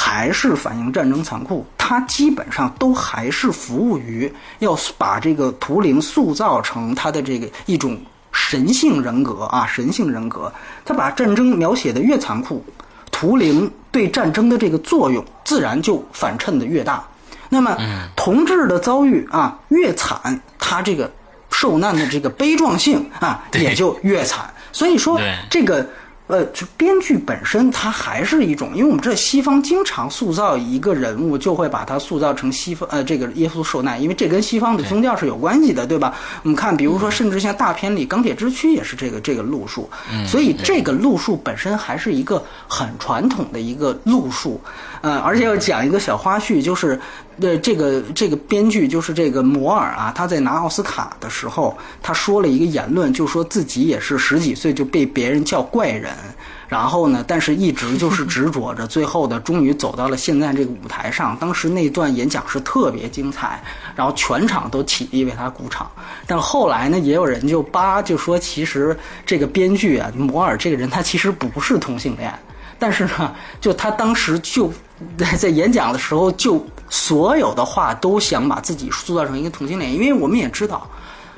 [0.01, 7.99] 还是反映战争残酷，它基本上都还是服务于要把这个图灵塑造成他的这个一种
[8.31, 10.49] 神性人格啊，神性人格。
[10.85, 12.63] 他把战争描写的越残酷，
[13.11, 17.05] 图灵对战争的这个作用自然就反衬的越大。
[17.49, 17.77] 那么，
[18.15, 21.11] 同志的遭遇啊越惨，他这个
[21.51, 24.49] 受难的这个悲壮性啊也就越惨。
[24.71, 25.19] 所以说
[25.49, 25.85] 这个。
[26.29, 36.13] 呃，就编剧本身，它还是一种，因为我们知道西方经常塑造一个人物，就会把他塑造成西方呃这个耶稣受难，因为这跟西方的宗教是有关系的，对吧？
[36.43, 39.89] 我们看，比如说，甚至像大片里《钢铁之躯》也是这个这个路数，
[40.23, 44.61] 所以这个路数本身还是一个很传统的一个路数。
[45.01, 46.99] 呃，而且要讲一个小花絮，就是，
[47.39, 56.13] 呃，这个这个编剧就是这个摩尔啊，他在拿奥斯卡的时候，他说了一个言论，就说自己也是十几岁就被别人叫怪人，
[56.67, 61.35] 然后呢，但是一直就是执着着，最后的终于走到了现在这个舞台上。
[61.37, 63.63] 当时那段演讲是特别精彩，
[63.95, 65.89] 然后全场都起立为他鼓掌。
[66.27, 72.33] 但后来呢，也有人就扒就说，其实这个编剧啊，摩尔这个人他其实不是同性恋。
[72.81, 74.71] 但是呢，就他当时就
[75.17, 80.89] 在在演讲的时候，就所有的话都想把自己塑造成一个同性恋，因为我们也知道，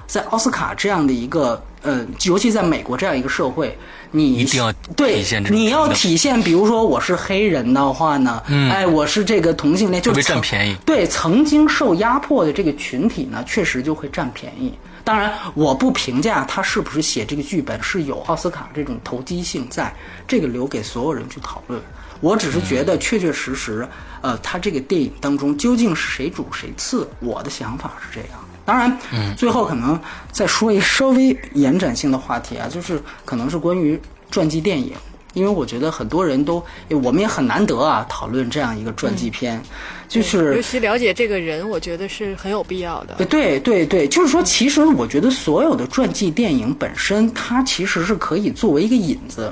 [0.08, 3.78] 在奥斯卡这样的一个呃，尤其在美国这样一个社会，
[4.12, 10.76] 你一定要对你要体现，比如说我是黑人的话呢，哎，我是这个同性恋，就占便宜。
[10.86, 14.74] 对，曾经受压迫的这个群体呢，确实就会占便宜。
[15.04, 19.92] 当然，我不评价他是不是写这个剧本是有奥斯卡这种投机性，在
[20.28, 21.82] 这个留给所有人去讨论。
[22.22, 23.86] 我只是觉得确确实实，
[24.22, 28.40] 呃，他这个电影当中究竟是谁主谁次，我的想法是这样。
[28.64, 28.98] 当然，
[29.36, 30.00] 最后可能
[30.32, 34.00] 再说一稍微延展性的话题啊，就是可能是关于
[34.30, 34.94] 传记电影。
[35.34, 39.62] 因为我觉得很多人都，我们也很难得啊，讨论这样一个传记片，
[40.10, 43.16] 就是尤其了解这个人，我觉得是很有必要的。
[43.26, 49.52] 对对对，就是说，其实我觉得所有的传记电影本身，它其实是可以作为一个引子。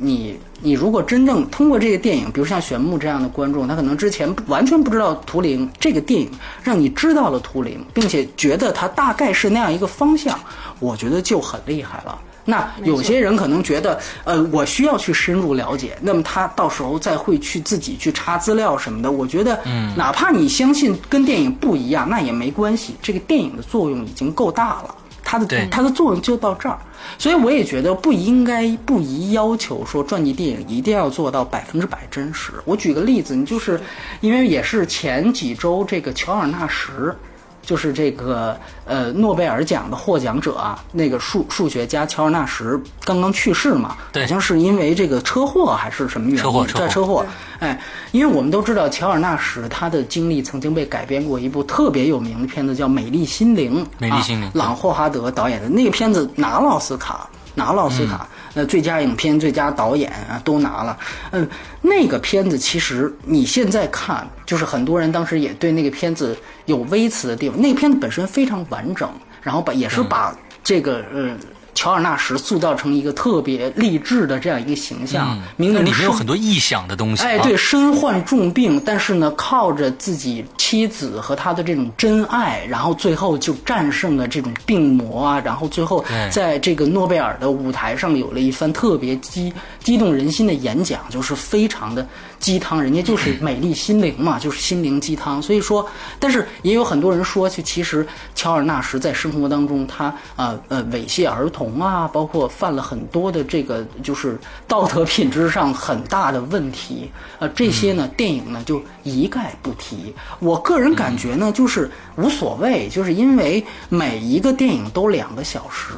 [0.00, 6.30] 你你如果真正通过这个电影，比如像玄牧这样的观众，他可能之前完全不知道图灵这个电影，
[6.62, 10.38] 让你知道了图灵，并且觉得它大概是那样一个方向，
[10.78, 12.18] 我觉得就很厉害了。
[12.46, 19.12] 那有些人可能觉得，呃，我需要去深入了解，那么他到时候再会去自己去查资料什么的。
[19.12, 22.96] 我觉得，嗯，哪怕你相信跟电影不一样，那也没关系。
[23.02, 24.94] 这个电影的作用已经够大了，
[25.30, 26.76] 它的它的作用就到这儿。
[27.16, 32.54] 所以我也觉得不应该不宜要求说传记电影一定要做到百分之百真实。
[32.64, 33.80] 我举个例子，你就是
[34.20, 37.14] 因为也是前几周这个乔尔纳什。
[37.62, 46.42] 就是这个呃诺贝尔奖的获奖者啊，那个数数学家乔尔纳什刚刚去世嘛，好像是因为这个车祸还是什么原因？
[46.42, 47.24] 车祸，车祸。
[47.60, 47.78] 哎，
[48.12, 53.84] 因为我们都知道乔尔纳什他的经历曾经被改编过一部特别有名的片子，叫《美丽心灵》。
[53.98, 58.28] 美丽心灵，朗霍华德导演的那个片子拿了奥斯卡，拿了奥斯卡。
[58.54, 60.98] 呃，最佳影片、最佳导演啊，都拿了。
[61.30, 61.48] 嗯，
[61.80, 66.36] 那个片子其实你现在看，就是很多人当时也对那个片子
[66.66, 67.60] 有微词的地方。
[67.60, 69.08] 那个片子本身非常完整，
[69.40, 71.36] 然后把也是把这个呃。
[71.74, 77.22] 乔尔纳什塑造成一个特别励志的这样一个形象，明明里面有很多臆想的东西。
[77.22, 89.52] 哎，对，身患重病，但是呢，靠着自己妻子和他的这种真爱，然后最后就战胜了这种病魔啊，然后最后在这个诺贝尔的舞台上有了一番特别激
[89.82, 92.06] 激动人心的演讲，就是非常的。
[92.40, 95.42] 鸡汤，人家就是美丽心灵嘛，就是心灵鸡汤。
[95.42, 95.86] 所以说，
[96.18, 110.14] 但是也有很多人说，就其实乔尔纳什在生活当中，他呃呃猥亵儿童啊，包括犯了很多的这个就是道德品质上很大的问题，呃，这些呢，电影呢就一概不提。
[110.38, 115.92] 我个人感觉呢，就是无所谓，就是因为每一个电影都两个小时。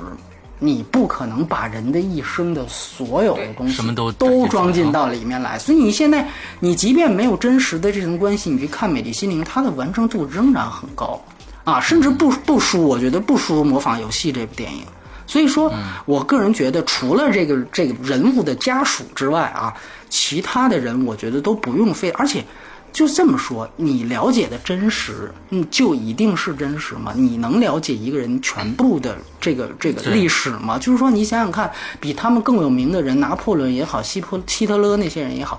[0.64, 5.58] 你不可能把人的一生的所有的东西什么都都装进到里面来。
[5.58, 6.24] 所以你现在，
[6.60, 11.20] 你即便没有真实的这层关系，你去看《美丽心灵》，它的完成度仍然很高
[11.64, 14.84] 啊，甚至不不输，我觉得不输《模仿游戏》这部电影。
[15.32, 15.72] 所以说，
[16.04, 19.72] 我个人觉得，除了这个这个人物的家属之外啊，
[20.10, 22.44] 其他的人我觉得都不用费，而且。
[22.92, 27.10] 就这么说，你了解的真实，嗯，就一定是真实吗？
[27.16, 30.78] 你能了解一个人全部的这个这个历史吗？
[30.78, 35.58] 就是说，你想想看，比他们更有名的人，拿破仑也好，希波希特勒那些人也好，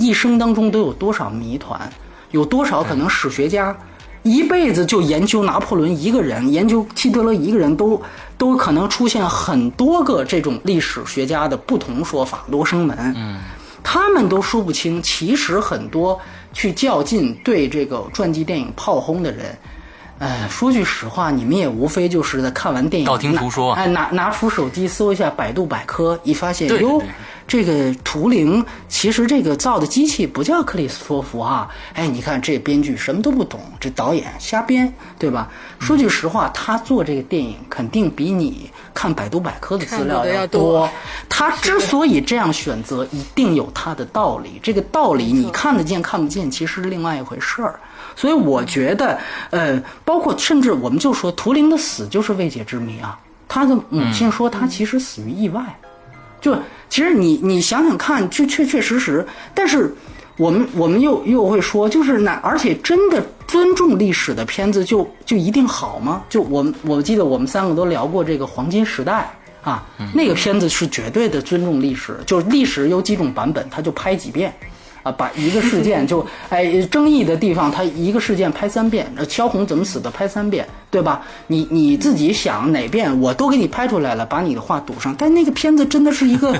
[0.00, 1.88] 一生当中都有多少谜团？
[2.32, 3.72] 有多少可能史学家
[4.24, 8.02] 一辈子就研究拿破仑一个人，研究希特勒一个人，都
[8.42, 13.38] 都可能出现很多个这种历史学家的不同说法，罗生门，嗯，
[13.84, 15.00] 他们都说不清。
[15.00, 16.20] 其实很多。
[16.54, 19.56] 去较劲对这个传记电影炮轰的人，
[20.22, 27.02] 呃，说句实话，你们也无非就是在看完电影，道听途说，哎，拿拿出手机搜一下百度百科，一发现哟。
[27.44, 35.50] 这个图灵其实这个造的机器不叫克里斯托弗哈，哎，你看这编剧什么都不懂，这导演瞎编，对吧？
[35.80, 40.88] 说句实话，他做这个电影肯定比你看百度百科的资料要多。
[41.28, 44.60] 他之所以这样选择，一定有他的道理。
[44.62, 47.80] 这个道理你看得见看不见，其实是另外一回事儿。
[48.16, 49.18] 所以我觉得，
[49.50, 53.18] 呃，包括甚至我们就说图灵的死就是未解之谜啊。
[53.48, 55.62] 他的母亲说他其实死于意外。
[56.40, 56.56] 就
[56.88, 59.94] 其实你你想想看，就确确实实，但是
[60.36, 66.22] 我们我们又又会说，就是那而且真的尊重历史的片子就就一定好吗？
[66.28, 69.30] 就我们我记得我们三个都聊过这个黄金时代
[69.62, 74.52] 啊，那个片子是绝对的尊重历史，就是历史有几种版本，他就拍几遍。
[75.02, 81.22] 啊，把一个事件就哎争议的地方，他一个事件拍三遍，萧红怎么死的拍三遍，对吧？
[81.48, 85.14] 你你自己想哪遍，我都给你拍出来了，把你的话堵上。
[85.18, 86.56] 但那个片子真的是一个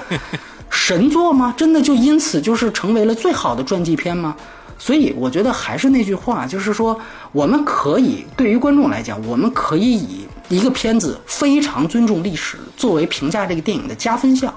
[0.71, 1.55] 神作吗？
[1.57, 4.35] 真的就因此就是成为了最好的传记片吗？
[4.79, 6.99] 所以我觉得还是那句话，就是说
[7.31, 14.53] 我们可以对于观众来讲，我们可以以一个片子非常尊重历史作为评价这个电影的加分项，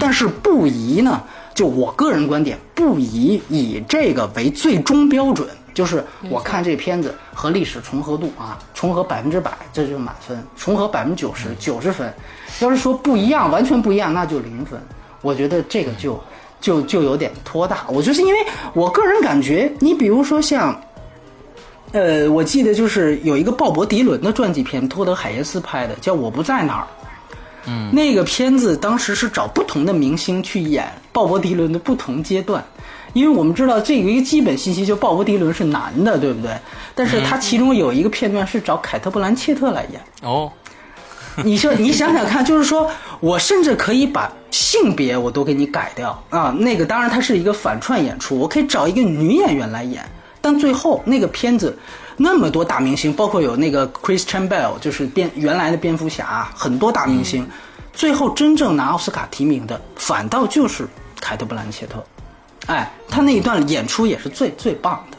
[0.00, 1.22] 但是不宜呢。
[1.54, 5.48] 就我个人观点，不宜以这个为最终标准。
[5.74, 12.12] 就是我看这片子和历史重合度啊，重合百分之百，这就是满分；重合百分之九十九十分。
[12.58, 14.80] 要是说不一样，完全不一样，那就零分。
[15.22, 16.20] 我觉得这个就
[16.60, 17.84] 就就有点拖大。
[17.88, 18.40] 我就是因为
[18.72, 20.76] 我个人感觉，你比如说像，
[21.92, 26.82] 呃，我记得就是有一个鲍勃迪伦的传记片，托德海耶斯拍的，叫《我不在那儿》。
[27.68, 32.64] 嗯，那个片子当时是找不同的明星去演鲍勃迪伦的不同阶段，
[33.12, 36.50] 因为我们知道这个一个基本信息，就鲍勃迪伦是男的，对不对？
[36.94, 40.00] 但是他其中有一个片段是找凯特·布兰切特来演。
[40.22, 40.50] 哦，
[41.44, 42.90] 你说你想想看，就是说
[43.20, 46.54] 我甚至可以把性别我都给你改掉啊。
[46.58, 50.02] 那个当然它是一个反串演出，我可以找一个女演员来演，
[50.40, 51.78] 但最后那个片子。
[52.20, 57.48] 那么多大明星，包括有那个 Christian Bale，就是蝙原来的蝙蝠侠，很多大明星，
[57.92, 60.86] 最后真正拿奥斯卡提名的，反倒就是
[61.20, 62.04] 凯特·布兰切特。
[62.66, 65.16] 哎，他那一段演出也是最最棒的。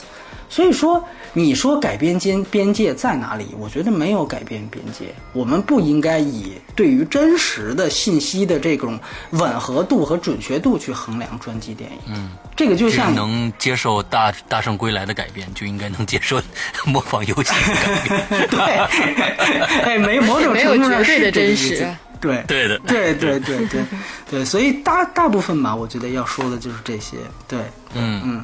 [0.49, 1.03] 所以说，
[1.33, 3.47] 你说改编间边界在哪里？
[3.59, 5.13] 我觉得没有改变边界。
[5.33, 8.99] 我们不应该以对于真实的信息的这种
[9.31, 11.97] 吻合度和准确度去衡量专辑电影。
[12.07, 16.41] 嗯，这个就像能接受大大圣归来的改编，就应该能接受
[16.85, 18.47] 模仿游戏的改编。
[18.49, 18.59] 对，
[19.83, 21.87] 哎，没某种程度上是的真实。
[22.21, 23.81] 对对的，对对对对
[24.29, 27.15] 对，所以大大部分吧，我觉得要说的就是这些。
[27.47, 27.59] 对，
[27.93, 28.43] 嗯嗯。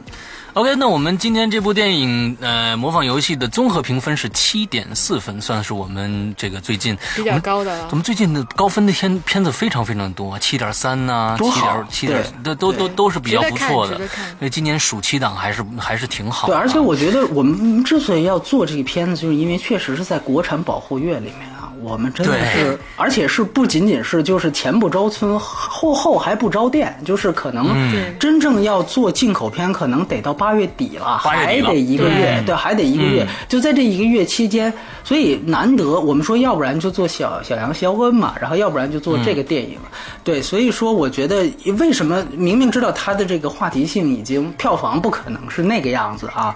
[0.56, 7.90] OK，那我们今天这部电影，呃，模仿游戏的综合评分是七点四分，算是我们这个最近比较高的了。
[7.92, 14.00] 我们最近的高分的片片子非常非常多，七点三呐，七点七点，都都都都是比较不错的。
[14.00, 16.54] 因为今年暑期档还是还是挺好的。
[16.54, 21.64] 对，而且我觉得我们之所以要做这个片子，就是因为确实是在国产保护月里面啊。
[21.82, 33.26] 我们真的是，而且是不仅仅是就是前不着村后后还不着店，就是可能真正要做进口片，可能得到八月底了，还得一个月，对，还得一个月。
[33.48, 34.72] 就在这一个月期间，
[35.04, 39.78] 所以难得我们说，要不然就做小小杨肖恩嘛，然后要不然就做这个电影，
[40.24, 46.56] 对，所以说我觉得为什么明明知道它的这个话题性已经票房不可能是那个样子啊，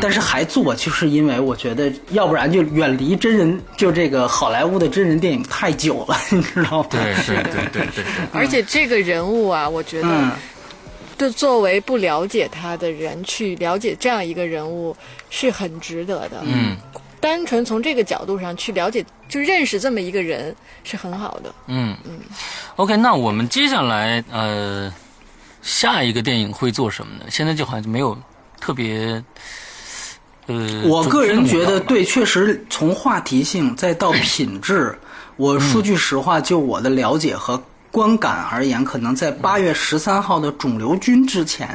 [0.00, 6.88] 但是还做，就是因为我觉得要不然就远离真人，就这个好莱坞的真人电影太久了， 你知道吗？
[6.90, 8.04] 对对对对对。
[8.32, 10.08] 而且这个人物啊，我觉得，
[11.18, 14.96] 就作为不了解他的人去了解这样一个人物
[15.30, 16.42] 是很值得的。
[16.44, 16.76] 嗯。
[17.18, 20.54] 单纯从这个角度上去了解，就认识这么一个人
[20.84, 21.52] 是很好的。
[21.66, 22.20] 嗯嗯
[22.76, 24.92] ，OK，那我们接下来呃
[25.60, 27.24] 下一个电影会做什么呢？
[27.28, 28.16] 现在就好像没有
[28.60, 29.20] 特别
[30.46, 34.96] 呃，我个人觉得，对，确实从话题性再到品质，
[35.36, 37.60] 我说句实话，就我的了解和
[37.96, 41.66] 观感而言，可能在八月十三号的肿瘤君之前，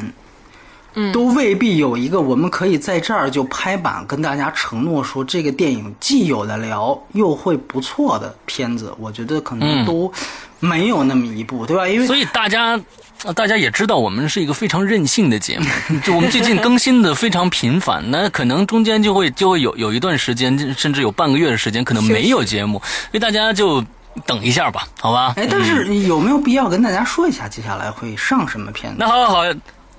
[0.93, 10.13] 嗯，都未必有一个我们可以在这儿就拍板跟大家承诺说这个电影既有的聊又会不错的片子，我觉得可能嗯都
[10.59, 11.87] 没有那么一部，对吧？
[11.87, 12.79] 因为所以大家。
[13.23, 15.65] 呃大家也知道，我们是一个非常任性的节目，
[16.03, 23.85] 就我们最近更新的非常频繁，那可能中间就会就会有有一段时间，甚至有半个月的时间，可能没有节目，所以大家就
[24.25, 25.33] 等一下吧，好吧？
[25.37, 28.97] 哎，但是有没有必要跟大家说一下接下来会上什么片子？
[28.99, 29.41] 那好好好，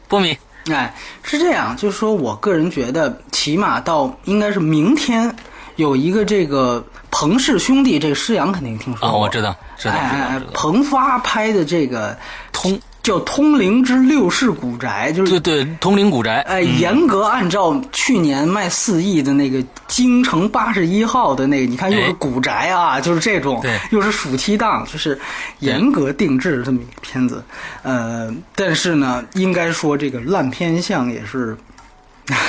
[0.08, 0.36] 波米，
[0.70, 5.34] 哎，是这样，就是说我个人觉得，起码到应该是明天
[5.76, 10.40] 有一个这个彭氏兄弟，这个施洋肯定听说啊，过，我知道，知道，哎。
[10.52, 12.16] 彭发拍的这个
[12.52, 25.18] 通叫《通灵之六世古宅》，就是对对，通灵古宅，哎，严格按照去年卖四亿的那个京城八十一号的那个，你看又是哎古宅啊，就是这种对，又是暑期档，就是
[25.58, 27.42] 严格定制这么一个片子。
[27.82, 31.56] 呃，但是呢，应该说这个烂片相也是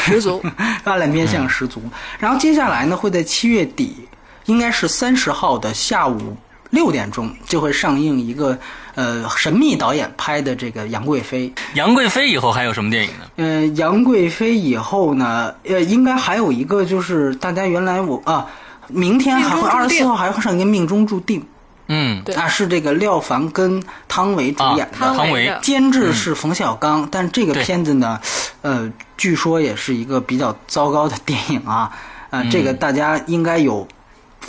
[0.05, 0.43] 十足，
[0.85, 1.81] 大烂片相十足。
[2.19, 4.07] 然后接下来呢，会在七月底，
[4.45, 6.37] 应该是三十号的下午
[6.73, 8.57] 六点钟就会上映一个
[8.95, 11.47] 呃神秘导演拍的这个《杨贵妃》。
[11.75, 13.25] 杨贵妃以后还有什么电影呢？
[13.35, 18.47] 呃，杨贵妃以后呢，呃，应该还有一个就是大家原来我啊，
[18.87, 21.45] 明天还会二十四号还会上一个《命中注定
[21.89, 24.97] 嗯，对》啊，是这个廖凡跟汤唯主啊演的。
[24.97, 28.19] 汤汤唯监制是冯小刚，但这个片子呢，
[28.63, 31.91] 呃，据说也是一个比较糟糕的电影啊，
[32.31, 33.87] 呃，这个大家应该有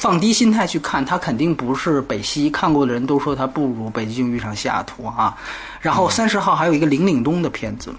[0.05, 5.35] 放低心态去看，它肯定不是北西，看过的人都说它不如《北京遇上西雅图》啊。
[5.81, 7.91] 然后三十号还有一个林岭东的片子，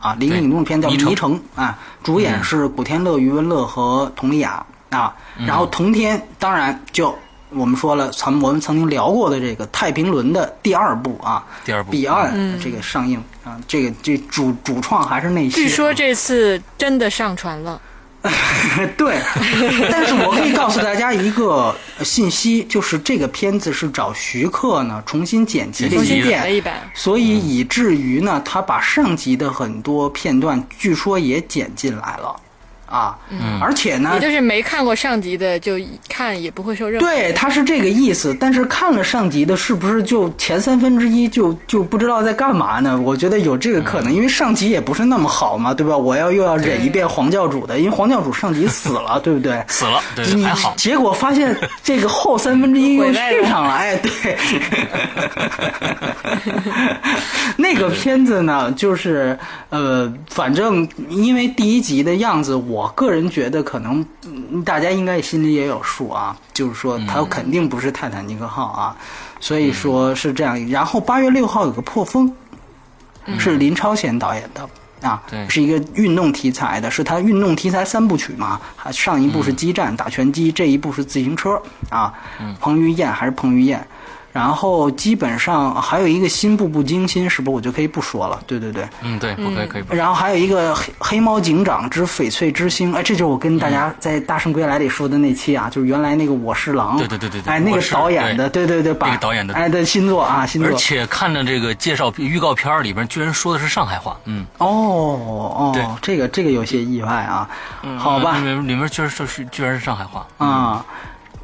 [0.00, 5.14] 啊，林岭东的片叫《迷城啊，主演是古天乐、余文乐和佟丽娅啊。
[5.46, 7.14] 然后同天当然就。
[7.50, 15.54] 我们说了，咱们我们曾经聊过的这个太平轮的第二部啊，第二部彼岸这个上映啊，这个这主主创还是那些。
[15.54, 17.80] 据说这次真的上传了。
[18.96, 19.18] 对，
[19.90, 26.40] 但是我可以告诉大家一个信息，就是这个片子是找徐克呢重新剪辑了一遍，
[26.94, 32.34] 所以以至于呢，他把上集的很多片段据说也剪进来了
[32.94, 35.72] 啊，嗯而且呢也，就是没看过上集的，就
[36.08, 37.06] 看也不会受任何。
[37.08, 38.32] 对，他是这个意思。
[38.38, 42.96] 但是看了上集的，是不是就前三分之一就就不知道在干嘛呢？
[43.00, 45.96] 我觉得有这个可能，因为上集也不是那么好嘛，对吧？
[45.96, 49.60] 我要又要忍一遍黄教主的，因为黄教主上集死了， 对不对？
[49.66, 50.72] 死了，对对，你还好。
[50.76, 54.36] 结果发现这个后三分之一又 续上了， 哎，对。
[57.56, 59.36] 那个片子呢，就是
[59.70, 68.96] 呃，反正因为第一集的样子，我个人觉得可能嗯大家应该心里也有数啊，就是说它肯定不是泰坦尼克号啊，
[69.40, 70.68] 所以说是这样。
[70.68, 72.32] 然后八月六号有个破风，
[73.38, 74.68] 是林超贤导演的。
[75.02, 78.58] 啊对，是一个运动题材的，是他运动题材三部曲嘛？
[78.74, 81.60] 还上一部是激战打拳击，这一部是自行车
[81.90, 82.14] 啊。
[82.58, 83.86] 彭于晏还是彭于晏，
[84.34, 87.54] 然后基本上还有一个新步步惊心，是不是？
[87.54, 88.42] 我就可以不说了？
[88.48, 89.94] 对对对，嗯，对，不可以，可以不。
[89.94, 99.54] 然后还有一个黑黑猫警长之翡翠之星，哎，这就是我跟大家在《大圣归来》里说的那期啊，就是原来那个我是狼，对对对对对哎，那个是导演的，对对对，把那个导演的。
[99.54, 100.68] 哎的新作啊，新作。
[100.68, 107.48] 而，且看了这个介绍预告片里边，居然说的是上海话，嗯，哦对哦，这个这个有些意外啊，
[107.96, 108.36] 好吧。
[108.36, 110.84] 里，面里面居然说是居然是上海话，啊，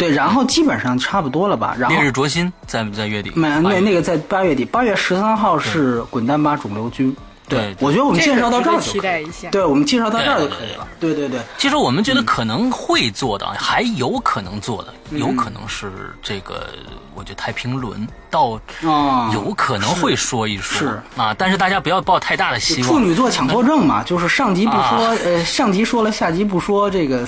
[0.01, 7.15] 对，然后基本上差不多了吧，然后烈日灼心在在月底，没那那个在八月底，八月十三号是滚蛋吧肿瘤君。
[7.49, 10.87] 对我觉得我们介绍到这儿就可以了待一下对，我们介绍到这儿就可以了。
[11.01, 15.91] 对对对，其实我们觉得可能会做的，还有可能做的，有可能是
[16.23, 16.69] 这个，
[17.13, 18.57] 我觉得太平轮到
[18.89, 23.01] 啊有可能会说一说是啊，但是大家不要抱太大的希望处。
[23.01, 27.27] 女座强迫症嘛，就是上集不说，啊呃，上集说了，下集不说，这个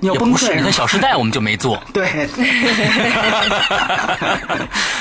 [0.00, 0.70] 要崩也不是，你。
[0.72, 2.28] 小时代》我们就没做，对，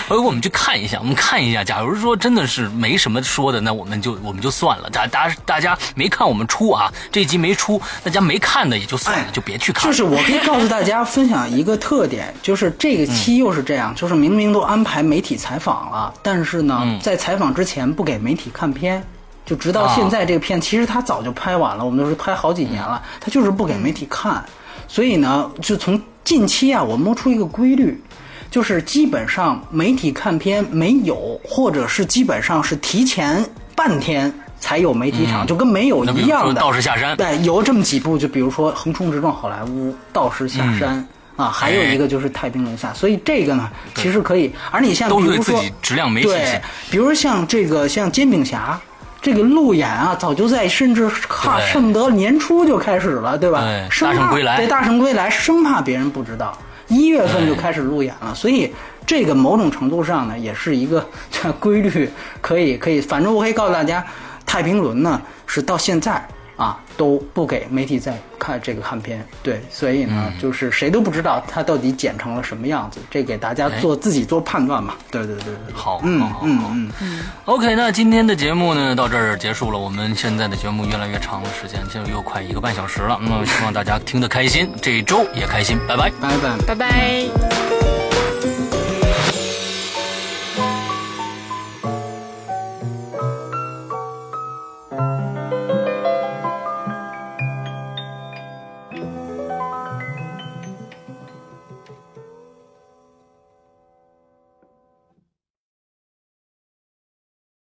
[0.09, 1.63] 而 我们去看一下，我们看一下。
[1.63, 4.89] 假如说真的是没什么说的，那我们就我们就算了。
[4.89, 9.85] 大大大家没看我们出啊，这一集没出，大家没看的也就算了，哎就别去看。
[9.85, 19.01] 就是我可以告诉大家分享一个特点，就是这个期又是这样，就是明明都安排媒体采访了，但是呢，嗯在采访之前不给媒体看片。
[19.45, 24.45] 就直到现在，这个片其实他早就拍完了，我们都是拍好几年了，他就是不给媒体看，
[24.89, 28.03] 所以呢，就从近期啊，我摸出一个规律，
[28.51, 33.45] 就是基本上媒体看片没有，或者是基本上是提前
[33.75, 36.59] 半天才有媒体场，就跟没有一样的。
[36.59, 40.97] 道士下山，对，有这么几部，就比如说横冲直撞好莱坞、道士下山。
[40.97, 41.07] 嗯
[41.39, 44.51] 啊，还有一个就是太平轮下，所以这个呢，其实可以。
[44.71, 46.61] 而你像比如说，自己质量没信心对，
[46.91, 48.77] 比如像这个像煎饼侠，
[49.21, 53.61] 这个路演啊，早就在甚至哈对恨不得年初就开始了，对吧？
[53.61, 58.73] 对生怕大圣归来对大圣归来，生怕别人不知道，一月份就开始路演了，所以
[59.05, 61.05] 这个某种程度上呢，也是一个
[61.59, 62.09] 规律，
[62.41, 64.03] 可以可以，反正我可以告诉大家，
[64.45, 66.25] 太平轮呢是到现在。
[66.59, 74.95] 啊，都不给媒体在看这个看片，对，所以呢，嗯就是谁都不知道它到底剪成了什么样子，这给大家做自己做判断嘛。
[75.09, 79.79] 对对对对，好，嗯好好好嗯嗯，OK，那今天的节目呢到这儿结束了。
[79.79, 83.17] 我们现在的节目越来越长的，时间就又快一个半小时了。
[83.21, 86.11] 那么希望大家听得开心，这一周也开心，拜拜。
[86.19, 86.57] 拜拜。
[86.67, 88.08] 拜拜。